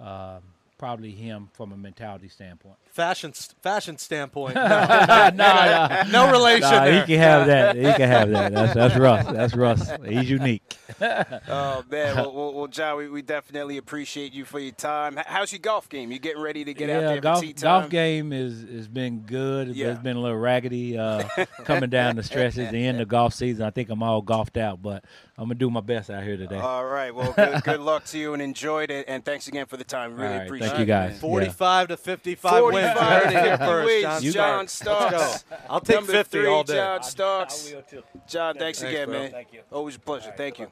um, 0.00 0.42
probably 0.78 1.12
him 1.12 1.48
from 1.52 1.72
a 1.72 1.76
mentality 1.76 2.28
standpoint. 2.28 2.76
Fashion 2.86 3.32
fashion 3.62 3.98
standpoint. 3.98 4.56
No, 4.62 5.30
no, 5.30 5.30
no, 5.32 6.02
no 6.10 6.30
relation 6.30 6.62
Nah, 6.70 6.84
he 6.86 7.02
can 7.06 7.18
have 7.18 7.46
that. 7.46 7.76
He 7.76 7.82
can 7.82 8.08
have 8.08 8.30
that. 8.30 8.52
That's 8.52 8.74
that's 8.74 8.96
Russ. 8.96 9.26
That's 9.26 9.54
Russ. 9.54 9.90
He's 10.04 10.28
unique. 10.30 10.62
Oh 11.48 11.82
man, 11.90 12.16
well, 12.16 12.32
well, 12.32 12.52
well 12.52 12.66
John, 12.66 12.96
we, 12.96 13.08
we 13.08 13.22
definitely 13.22 13.76
appreciate 13.76 14.32
you 14.32 14.44
for 14.44 14.58
your 14.58 14.72
time. 14.72 15.18
How's 15.26 15.52
your 15.52 15.58
golf 15.58 15.88
game? 15.88 16.12
You 16.12 16.18
getting 16.18 16.42
ready 16.42 16.64
to 16.64 16.74
get 16.74 16.90
out 16.90 17.00
there 17.00 17.20
golf, 17.20 17.38
for 17.38 17.46
tea 17.46 17.52
time? 17.52 17.80
golf 17.80 17.90
game 17.90 18.32
is 18.32 18.62
has 18.62 18.88
been 18.88 19.20
good. 19.20 19.68
Yeah. 19.68 19.92
It's 19.92 20.02
been 20.02 20.16
a 20.16 20.20
little 20.20 20.38
raggedy 20.38 20.98
uh, 20.98 21.22
coming 21.64 21.90
down 21.90 22.16
the 22.16 22.22
stretches. 22.22 22.70
The 22.70 22.86
end 22.86 23.00
of 23.00 23.08
golf 23.08 23.34
season, 23.34 23.64
I 23.64 23.70
think 23.70 23.90
I'm 23.90 24.02
all 24.02 24.22
golfed 24.22 24.56
out, 24.56 24.82
but 24.82 25.04
I'm 25.42 25.48
gonna 25.48 25.58
do 25.58 25.70
my 25.70 25.80
best 25.80 26.08
out 26.08 26.22
here 26.22 26.36
today. 26.36 26.56
All 26.56 26.84
right. 26.84 27.12
Well, 27.12 27.32
good, 27.32 27.62
good 27.64 27.80
luck 27.80 28.04
to 28.06 28.18
you 28.18 28.32
and 28.32 28.40
enjoy 28.40 28.84
it. 28.84 29.06
And 29.08 29.24
thanks 29.24 29.48
again 29.48 29.66
for 29.66 29.76
the 29.76 29.82
time. 29.82 30.14
Really 30.14 30.26
All 30.28 30.38
right, 30.38 30.44
appreciate 30.46 30.68
thank 30.68 30.78
you 30.78 30.84
guys. 30.84 31.10
man. 31.10 31.18
45 31.20 31.88
to 31.88 31.96
55 31.96 32.62
wins. 32.62 32.76
You 32.76 32.82
45 32.94 33.22
heard 33.24 33.30
here 33.32 33.56
to 33.56 33.58
first, 33.58 33.86
wins. 33.86 34.02
John 34.02 34.22
You 34.22 34.30
Starks. 34.30 34.72
Starks. 34.72 35.44
I'll 35.68 35.80
take 35.80 35.96
Number 35.96 36.12
50 36.12 36.30
three, 36.38 36.46
all 36.46 36.62
day. 36.62 36.74
John 36.74 37.02
Starks. 37.02 37.74
John, 38.28 38.54
thanks, 38.56 38.78
Thanks, 38.78 38.82
again, 38.82 39.08
bro. 39.08 39.18
man. 39.18 39.30
Thank 39.32 39.52
you. 39.52 39.62
Always 39.72 39.96
a 39.96 39.98
pleasure. 39.98 40.32
Thank 40.36 40.60
you. 40.60 40.68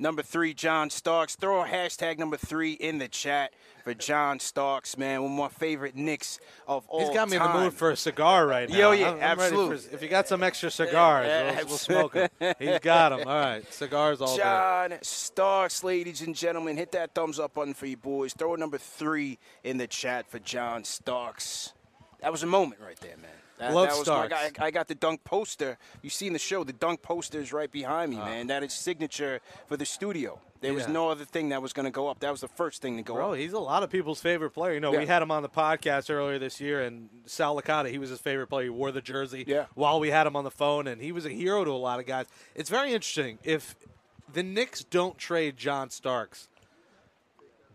Number 0.00 0.22
three, 0.22 0.54
John 0.54 0.88
Starks. 0.88 1.36
Throw 1.36 1.62
a 1.62 1.66
hashtag 1.66 2.18
number 2.18 2.38
three 2.38 2.72
in 2.72 2.96
the 2.96 3.06
chat 3.06 3.52
for 3.84 3.92
John 3.92 4.40
Starks, 4.40 4.96
man. 4.96 5.22
One 5.22 5.32
of 5.32 5.38
my 5.38 5.48
favorite 5.48 5.94
Knicks 5.94 6.40
of 6.66 6.86
all 6.88 7.00
time. 7.00 7.08
He's 7.08 7.14
got 7.16 7.28
me 7.28 7.36
in 7.36 7.42
the 7.42 7.52
mood 7.52 7.74
for 7.74 7.90
a 7.90 7.96
cigar 7.96 8.46
right 8.46 8.66
now. 8.68 8.76
Yo, 8.76 8.92
yeah, 8.92 9.10
I'm- 9.10 9.18
absolutely. 9.20 9.76
for- 9.76 9.94
if 9.94 10.02
you 10.02 10.08
got 10.08 10.26
some 10.26 10.42
extra 10.42 10.70
cigars, 10.70 11.28
we'll, 11.28 11.66
we'll 11.66 11.76
smoke 11.78 12.12
them. 12.14 12.28
He's 12.58 12.78
got 12.78 13.10
them. 13.10 13.28
All 13.28 13.34
right, 13.34 13.72
cigars 13.74 14.22
all 14.22 14.34
day. 14.34 14.42
John 14.42 14.94
Starks, 15.02 15.84
ladies 15.84 16.22
and 16.22 16.34
gentlemen, 16.34 16.78
hit 16.78 16.92
that 16.92 17.14
thumbs 17.14 17.38
up 17.38 17.52
button 17.52 17.74
for 17.74 17.84
you 17.86 17.98
boys. 17.98 18.32
Throw 18.32 18.54
a 18.54 18.56
number 18.56 18.78
three 18.78 19.38
in 19.64 19.76
the 19.76 19.86
chat 19.86 20.26
for 20.30 20.38
John 20.38 20.82
Starks. 20.84 21.74
That 22.22 22.32
was 22.32 22.42
a 22.42 22.46
moment 22.46 22.80
right 22.80 22.98
there, 23.00 23.16
man. 23.16 23.30
That, 23.58 23.74
Love 23.74 23.88
that 23.90 23.98
was 23.98 24.06
my 24.08 24.26
Starks. 24.28 24.52
guy. 24.58 24.66
I 24.66 24.70
got 24.70 24.88
the 24.88 24.94
dunk 24.94 25.22
poster. 25.22 25.76
You 26.00 26.08
see 26.08 26.26
in 26.26 26.32
the 26.32 26.38
show, 26.38 26.64
the 26.64 26.72
dunk 26.72 27.02
poster 27.02 27.38
is 27.38 27.52
right 27.52 27.70
behind 27.70 28.10
me, 28.10 28.16
man. 28.16 28.46
That 28.46 28.62
is 28.62 28.72
signature 28.72 29.40
for 29.68 29.76
the 29.76 29.84
studio. 29.84 30.40
There 30.62 30.72
was 30.72 30.84
Ah. 30.86 30.90
No 30.92 31.08
other 31.10 31.26
thing 31.26 31.50
that 31.50 31.60
was 31.60 31.74
going 31.74 31.84
to 31.84 31.90
go 31.90 32.08
up. 32.08 32.20
That 32.20 32.30
was 32.30 32.40
the 32.40 32.48
first 32.48 32.80
thing 32.80 32.96
to 32.96 33.02
go 33.02 33.14
Bro, 33.14 33.32
up. 33.32 33.38
he's 33.38 33.52
a 33.52 33.58
lot 33.58 33.82
of 33.82 33.90
people's 33.90 34.20
favorite 34.20 34.50
player. 34.50 34.72
You 34.74 34.80
know, 34.80 34.92
Yeah. 34.92 35.00
we 35.00 35.06
had 35.06 35.20
him 35.22 35.30
on 35.30 35.42
the 35.42 35.48
podcast 35.50 36.10
earlier 36.10 36.38
this 36.38 36.58
year, 36.60 36.82
and 36.82 37.08
Sal 37.26 37.54
Licata, 37.60 37.90
he 37.90 37.98
was 37.98 38.08
his 38.10 38.20
favorite 38.20 38.46
player. 38.48 38.64
He 38.64 38.70
wore 38.70 38.92
the 38.92 39.00
jersey 39.02 39.44
Yeah. 39.46 39.66
while 39.74 40.00
we 40.00 40.10
had 40.10 40.26
him 40.26 40.36
on 40.36 40.44
the 40.44 40.50
phone, 40.50 40.86
and 40.86 41.00
he 41.00 41.12
was 41.12 41.24
a 41.26 41.30
hero 41.30 41.62
to 41.64 41.70
a 41.70 41.72
lot 41.72 41.98
of 42.00 42.06
guys. 42.06 42.26
It's 42.54 42.68
very 42.70 42.92
interesting. 42.92 43.38
If 43.42 43.74
the 44.30 44.42
Knicks 44.42 44.84
don't 44.84 45.16
trade 45.18 45.56
John 45.56 45.88
Starks, 45.90 46.48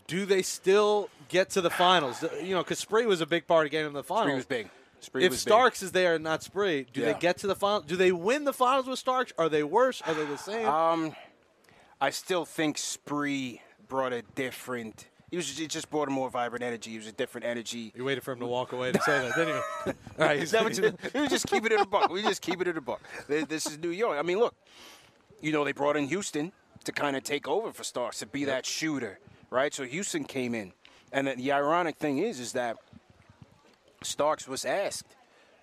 do 0.08 0.26
they 0.26 0.42
still 0.42 1.10
get 1.30 1.50
to 1.52 1.62
the 1.62 1.70
finals? 1.70 2.24
You 2.44 2.56
know, 2.56 2.64
because 2.64 2.80
Spree 2.80 3.06
was 3.06 3.22
a 3.22 3.26
big 3.26 3.48
part 3.48 3.66
of 3.66 3.72
getting 3.72 3.86
them 3.86 3.94
to 3.94 4.00
the 4.00 4.04
finals. 4.04 4.26
Spree 4.28 4.36
was 4.36 4.46
big. 4.46 4.70
Spree 5.02 5.24
if 5.26 5.32
was 5.32 5.44
big. 5.44 5.52
Starks 5.52 5.84
is 5.84 5.92
there 5.92 6.16
and 6.16 6.24
not 6.24 6.44
Spree, 6.44 6.88
do 6.94 7.02
Yeah. 7.02 7.14
they 7.14 7.20
get 7.20 7.38
to 7.40 7.48
the 7.48 7.56
final? 7.56 7.82
Do 7.82 7.96
they 7.96 8.12
win 8.12 8.44
the 8.46 8.54
finals 8.54 8.88
with 8.88 9.00
Starks? 9.00 9.34
Are 9.38 9.50
they 9.50 9.64
worse? 9.64 10.02
Are 10.04 10.14
they 10.14 10.26
the 10.26 10.38
same? 10.38 10.68
Um, 10.68 11.16
I 12.02 12.10
still 12.10 12.46
think 12.46 12.78
Spree 12.78 13.62
brought 13.88 14.14
a 14.14 14.22
different. 14.36 15.08
He 15.32 15.38
was 15.38 15.58
he 15.58 15.68
just 15.68 15.90
brought 15.90 16.08
a 16.08 16.12
more 16.12 16.30
vibrant 16.30 16.64
energy. 16.64 16.92
He 16.92 16.98
was 16.98 17.08
a 17.08 17.12
different 17.12 17.46
energy. 17.46 17.92
you 17.96 18.06
waited 18.06 18.24
for 18.24 18.32
him 18.32 18.40
to 18.40 18.46
walk 18.46 18.72
away 18.74 18.92
to 18.92 19.02
say 19.02 19.20
that, 19.20 19.36
didn't 19.36 19.56
you? 19.56 19.62
All 20.20 20.26
right, 20.28 20.38
Is 20.38 20.52
that 20.52 20.64
what 20.64 20.78
you- 20.78 20.96
we 21.14 21.28
just 21.28 21.48
keep 21.48 21.66
it 21.66 21.72
in 21.72 21.80
a 21.80 21.86
buck. 21.86 22.10
We 22.12 22.22
just 22.22 22.42
keep 22.42 22.62
it 22.62 22.68
in 22.68 22.78
a 22.78 22.82
buck. 22.82 23.02
This 23.28 23.46
this 23.46 23.66
is 23.66 23.78
New 23.80 23.90
York. 23.90 24.18
I 24.18 24.22
mean, 24.22 24.38
look, 24.40 24.54
you 25.42 25.52
know 25.52 25.64
they 25.66 25.72
brought 25.74 25.98
in 25.98 26.08
Houston 26.08 26.52
to 26.84 26.92
kind 26.92 27.16
of 27.16 27.24
take 27.24 27.48
over 27.48 27.74
for 27.74 27.84
Starks 27.84 28.20
to 28.20 28.26
be 28.28 28.46
that 28.46 28.66
shooter, 28.66 29.20
right? 29.56 29.74
So 29.74 29.86
Houston 29.86 30.26
came 30.26 30.54
in, 30.54 30.74
and 31.12 31.28
the 31.28 31.52
ironic 31.54 31.96
thing 31.96 32.20
is, 32.20 32.40
is 32.40 32.52
that 32.52 32.78
Starks 34.04 34.48
was 34.48 34.66
asked 34.66 35.16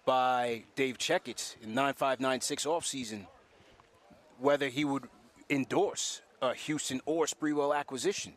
by 0.04 0.64
Dave 0.74 0.98
Checketts 0.98 1.54
in 1.62 1.74
9596 1.74 2.64
offseason 2.64 3.26
whether 4.38 4.68
he 4.68 4.84
would 4.84 5.08
endorse 5.48 6.22
a 6.40 6.54
Houston 6.54 7.00
or 7.06 7.26
Sprewell 7.26 7.76
acquisition. 7.76 8.32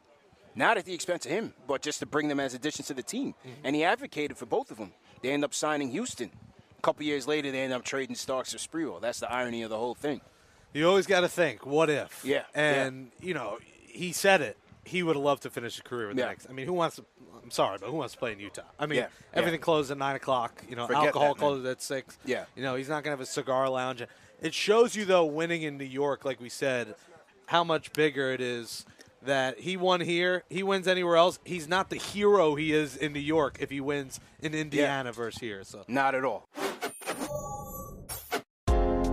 Not 0.53 0.77
at 0.77 0.85
the 0.85 0.93
expense 0.93 1.25
of 1.25 1.31
him, 1.31 1.53
but 1.67 1.81
just 1.81 1.99
to 1.99 2.05
bring 2.05 2.27
them 2.27 2.39
as 2.39 2.53
additions 2.53 2.87
to 2.87 2.93
the 2.93 3.01
team. 3.01 3.33
Mm-hmm. 3.39 3.61
And 3.63 3.75
he 3.75 3.83
advocated 3.83 4.37
for 4.37 4.45
both 4.45 4.71
of 4.71 4.77
them. 4.77 4.91
They 5.21 5.31
end 5.31 5.43
up 5.43 5.53
signing 5.53 5.89
Houston. 5.89 6.29
A 6.77 6.81
couple 6.81 7.03
years 7.03 7.27
later, 7.27 7.51
they 7.51 7.61
end 7.61 7.73
up 7.73 7.83
trading 7.83 8.15
Starks 8.15 8.53
for 8.53 8.59
Sprewell. 8.59 9.01
That's 9.01 9.19
the 9.19 9.31
irony 9.31 9.63
of 9.63 9.69
the 9.69 9.77
whole 9.77 9.95
thing. 9.95 10.21
You 10.73 10.87
always 10.87 11.07
got 11.07 11.21
to 11.21 11.29
think, 11.29 11.65
what 11.65 11.89
if? 11.89 12.23
Yeah, 12.23 12.43
And, 12.53 13.11
you 13.19 13.33
know, 13.33 13.57
he 13.87 14.11
said 14.11 14.41
it. 14.41 14.57
He 14.85 15.03
would 15.03 15.15
have 15.15 15.23
loved 15.25 15.43
to 15.43 15.49
finish 15.49 15.73
his 15.75 15.81
career 15.81 16.07
with 16.07 16.17
Yeah. 16.17 16.25
the 16.25 16.29
Knicks. 16.31 16.47
I 16.49 16.53
mean, 16.53 16.65
who 16.67 16.73
wants 16.73 16.95
to, 16.97 17.05
I'm 17.43 17.51
sorry, 17.51 17.77
but 17.79 17.89
who 17.89 17.97
wants 17.97 18.13
to 18.13 18.19
play 18.19 18.31
in 18.31 18.39
Utah? 18.39 18.61
I 18.79 18.85
mean, 18.85 18.99
Yeah, 18.99 19.07
everything 19.33 19.59
yeah. 19.59 19.63
closes 19.63 19.91
at 19.91 19.97
9 19.97 20.15
o'clock. 20.15 20.63
You 20.69 20.75
know, 20.75 20.87
Forget 20.87 21.05
alcohol 21.07 21.33
that, 21.33 21.39
closes 21.39 21.65
at 21.65 21.81
6. 21.81 22.17
Yeah. 22.23 22.45
You 22.55 22.63
know, 22.63 22.75
he's 22.75 22.87
not 22.87 23.03
going 23.03 23.05
to 23.15 23.19
have 23.19 23.19
a 23.21 23.25
cigar 23.25 23.67
lounge. 23.69 24.03
It 24.41 24.53
shows 24.53 24.95
you, 24.95 25.05
though, 25.05 25.25
winning 25.25 25.63
in 25.63 25.77
New 25.77 25.85
York, 25.85 26.23
like 26.23 26.39
we 26.39 26.49
said, 26.49 26.95
how 27.47 27.63
much 27.63 27.91
bigger 27.93 28.31
it 28.31 28.41
is 28.41 28.85
that 29.23 29.59
he 29.61 29.75
won 29.75 30.01
here. 30.01 30.43
He 30.49 30.61
wins 30.61 30.87
anywhere 30.87 31.15
else. 31.15 31.39
He's 31.43 31.67
not 31.67 31.89
the 31.89 31.95
hero 31.95 32.53
he 32.55 32.73
is 32.73 32.95
in 32.95 33.11
New 33.11 33.19
York 33.19 33.57
if 33.59 33.71
he 33.71 33.81
wins 33.81 34.19
in 34.39 34.53
Indiana 34.53 35.11
versus 35.11 35.39
here. 35.41 35.63
So 35.63 35.83
Not 35.87 36.13
at 36.13 36.23
all. 36.23 36.47